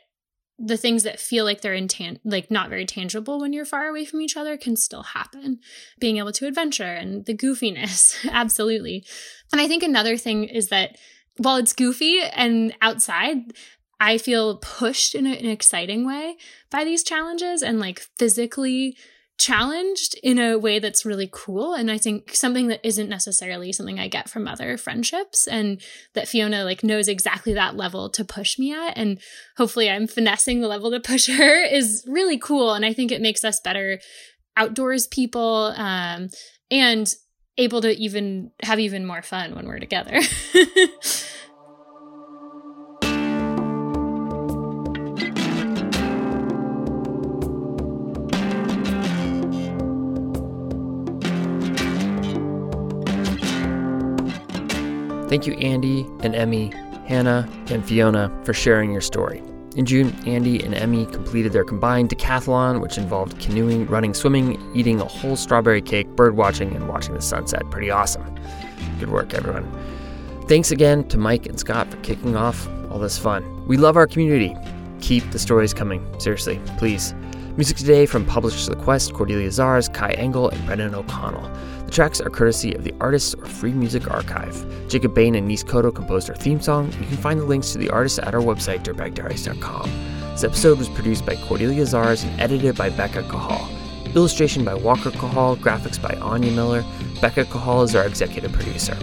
the 0.57 0.75
things 0.75 1.03
that 1.03 1.21
feel 1.21 1.45
like 1.45 1.61
they're 1.61 1.77
intan- 1.77 2.19
like 2.25 2.51
not 2.51 2.69
very 2.69 2.85
tangible 2.85 3.39
when 3.39 3.53
you're 3.53 3.63
far 3.63 3.87
away 3.87 4.03
from 4.03 4.19
each 4.19 4.35
other 4.35 4.57
can 4.57 4.75
still 4.75 5.03
happen. 5.03 5.59
Being 5.99 6.17
able 6.17 6.33
to 6.33 6.47
adventure 6.47 6.83
and 6.83 7.25
the 7.25 7.33
goofiness 7.33 8.15
absolutely. 8.31 9.05
And 9.53 9.61
i 9.61 9.67
think 9.67 9.83
another 9.83 10.17
thing 10.17 10.43
is 10.43 10.67
that 10.67 10.97
while 11.37 11.55
it's 11.55 11.73
goofy 11.73 12.19
and 12.21 12.75
outside 12.81 13.53
i 13.99 14.17
feel 14.17 14.57
pushed 14.57 15.15
in, 15.15 15.25
a, 15.25 15.31
an 15.31 15.45
exciting 15.45 16.05
way 16.05 16.35
by 16.69 16.83
these 16.83 17.03
challenges 17.03 17.63
and 17.63 17.79
like 17.79 17.99
physically 18.17 18.97
challenged 19.39 20.19
in 20.21 20.37
a 20.37 20.57
way 20.57 20.79
that's 20.79 21.05
really 21.05 21.29
cool. 21.31 21.73
And 21.73 21.89
i 21.89 21.97
think 21.97 22.35
something 22.35 22.67
that 22.67 22.85
isn't 22.85 23.09
necessarily 23.09 23.71
something 23.71 23.99
i 23.99 24.07
get 24.07 24.29
from 24.29 24.47
other 24.47 24.77
friendships 24.77 25.47
and 25.47 25.81
that 26.13 26.27
fiona 26.27 26.63
like 26.63 26.83
knows 26.83 27.07
exactly 27.07 27.53
that 27.53 27.75
level 27.75 28.09
to 28.09 28.25
push 28.25 28.59
me 28.59 28.73
at 28.73 28.97
and 28.97 29.19
hopefully 29.57 29.89
i'm 29.89 30.07
finessing 30.07 30.59
the 30.59 30.67
level 30.67 30.91
to 30.91 30.99
push 30.99 31.27
her 31.37 31.63
is 31.63 32.05
really 32.07 32.37
cool. 32.37 32.73
And 32.73 32.85
i 32.85 32.93
think 32.93 33.11
it 33.11 33.21
makes 33.21 33.43
us 33.43 33.59
better 33.59 33.99
outdoors 34.57 35.07
people 35.07 35.73
um, 35.77 36.29
and 36.69 37.11
able 37.57 37.81
to 37.81 37.91
even 37.97 38.51
have 38.63 38.79
even 38.79 39.05
more 39.05 39.21
fun 39.21 39.55
when 39.55 39.67
we're 39.67 39.79
together 39.79 40.19
Thank 55.29 55.45
you, 55.45 55.53
Andy 55.53 56.07
and 56.21 56.35
Emmy, 56.35 56.73
Hannah, 57.05 57.47
and 57.67 57.85
Fiona, 57.85 58.35
for 58.43 58.53
sharing 58.53 58.91
your 58.91 59.01
story. 59.01 59.43
In 59.75 59.85
June, 59.85 60.13
Andy 60.25 60.61
and 60.63 60.73
Emmy 60.73 61.05
completed 61.05 61.53
their 61.53 61.63
combined 61.63 62.09
decathlon, 62.09 62.81
which 62.81 62.97
involved 62.97 63.39
canoeing, 63.39 63.85
running, 63.85 64.15
swimming, 64.15 64.59
eating 64.75 64.99
a 64.99 65.05
whole 65.05 65.35
strawberry 65.35 65.83
cake, 65.83 66.07
bird 66.15 66.35
watching, 66.35 66.75
and 66.75 66.89
watching 66.89 67.13
the 67.13 67.21
sunset. 67.21 67.61
Pretty 67.69 67.91
awesome. 67.91 68.25
Good 68.99 69.11
work, 69.11 69.35
everyone. 69.35 69.71
Thanks 70.47 70.71
again 70.71 71.07
to 71.09 71.17
Mike 71.19 71.45
and 71.45 71.59
Scott 71.59 71.91
for 71.91 71.97
kicking 71.97 72.35
off 72.35 72.67
all 72.89 72.97
this 72.97 73.19
fun. 73.19 73.67
We 73.67 73.77
love 73.77 73.95
our 73.97 74.07
community. 74.07 74.55
Keep 74.99 75.29
the 75.29 75.37
stories 75.37 75.75
coming. 75.75 76.03
Seriously, 76.19 76.59
please. 76.77 77.13
Music 77.55 77.77
today 77.77 78.07
from 78.07 78.25
Publishers 78.25 78.67
of 78.67 78.77
the 78.77 78.83
Quest, 78.83 79.13
Cordelia 79.13 79.49
Zars, 79.49 79.93
Kai 79.93 80.11
Engel, 80.13 80.49
and 80.49 80.65
Brendan 80.65 80.95
O'Connell. 80.95 81.51
The 81.89 81.95
tracks 81.95 82.21
are 82.21 82.29
courtesy 82.29 82.75
of 82.75 82.83
the 82.83 82.93
Artists 83.01 83.33
or 83.33 83.45
Free 83.45 83.73
Music 83.73 84.11
Archive. 84.11 84.63
Jacob 84.87 85.15
Bain 85.15 85.33
and 85.33 85.47
Nis 85.47 85.63
Koto 85.63 85.89
composed 85.89 86.29
our 86.29 86.35
theme 86.35 86.61
song. 86.61 86.91
You 86.91 87.07
can 87.07 87.17
find 87.17 87.39
the 87.39 87.45
links 87.45 87.71
to 87.71 87.79
the 87.79 87.89
artists 87.89 88.19
at 88.19 88.35
our 88.35 88.41
website, 88.41 88.83
dirtbagdiaries.com. 88.83 89.89
This 90.33 90.43
episode 90.43 90.77
was 90.77 90.87
produced 90.87 91.25
by 91.25 91.35
Cordelia 91.47 91.81
Zars 91.81 92.23
and 92.23 92.39
edited 92.39 92.77
by 92.77 92.91
Becca 92.91 93.23
Cahall. 93.23 93.67
Illustration 94.13 94.63
by 94.63 94.75
Walker 94.75 95.09
Cahall, 95.09 95.57
graphics 95.57 95.99
by 95.99 96.15
Anya 96.21 96.51
Miller. 96.51 96.85
Becca 97.21 97.45
Cahall 97.45 97.83
is 97.85 97.95
our 97.95 98.05
executive 98.05 98.51
producer. 98.51 98.95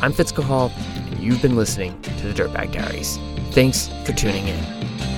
I'm 0.00 0.14
Fitz 0.14 0.32
Cahall, 0.32 0.70
and 1.10 1.20
you've 1.20 1.42
been 1.42 1.56
listening 1.56 2.00
to 2.00 2.26
the 2.26 2.32
Dirtbag 2.32 2.72
Diaries. 2.72 3.18
Thanks 3.50 3.88
for 4.06 4.14
tuning 4.14 4.48
in. 4.48 5.09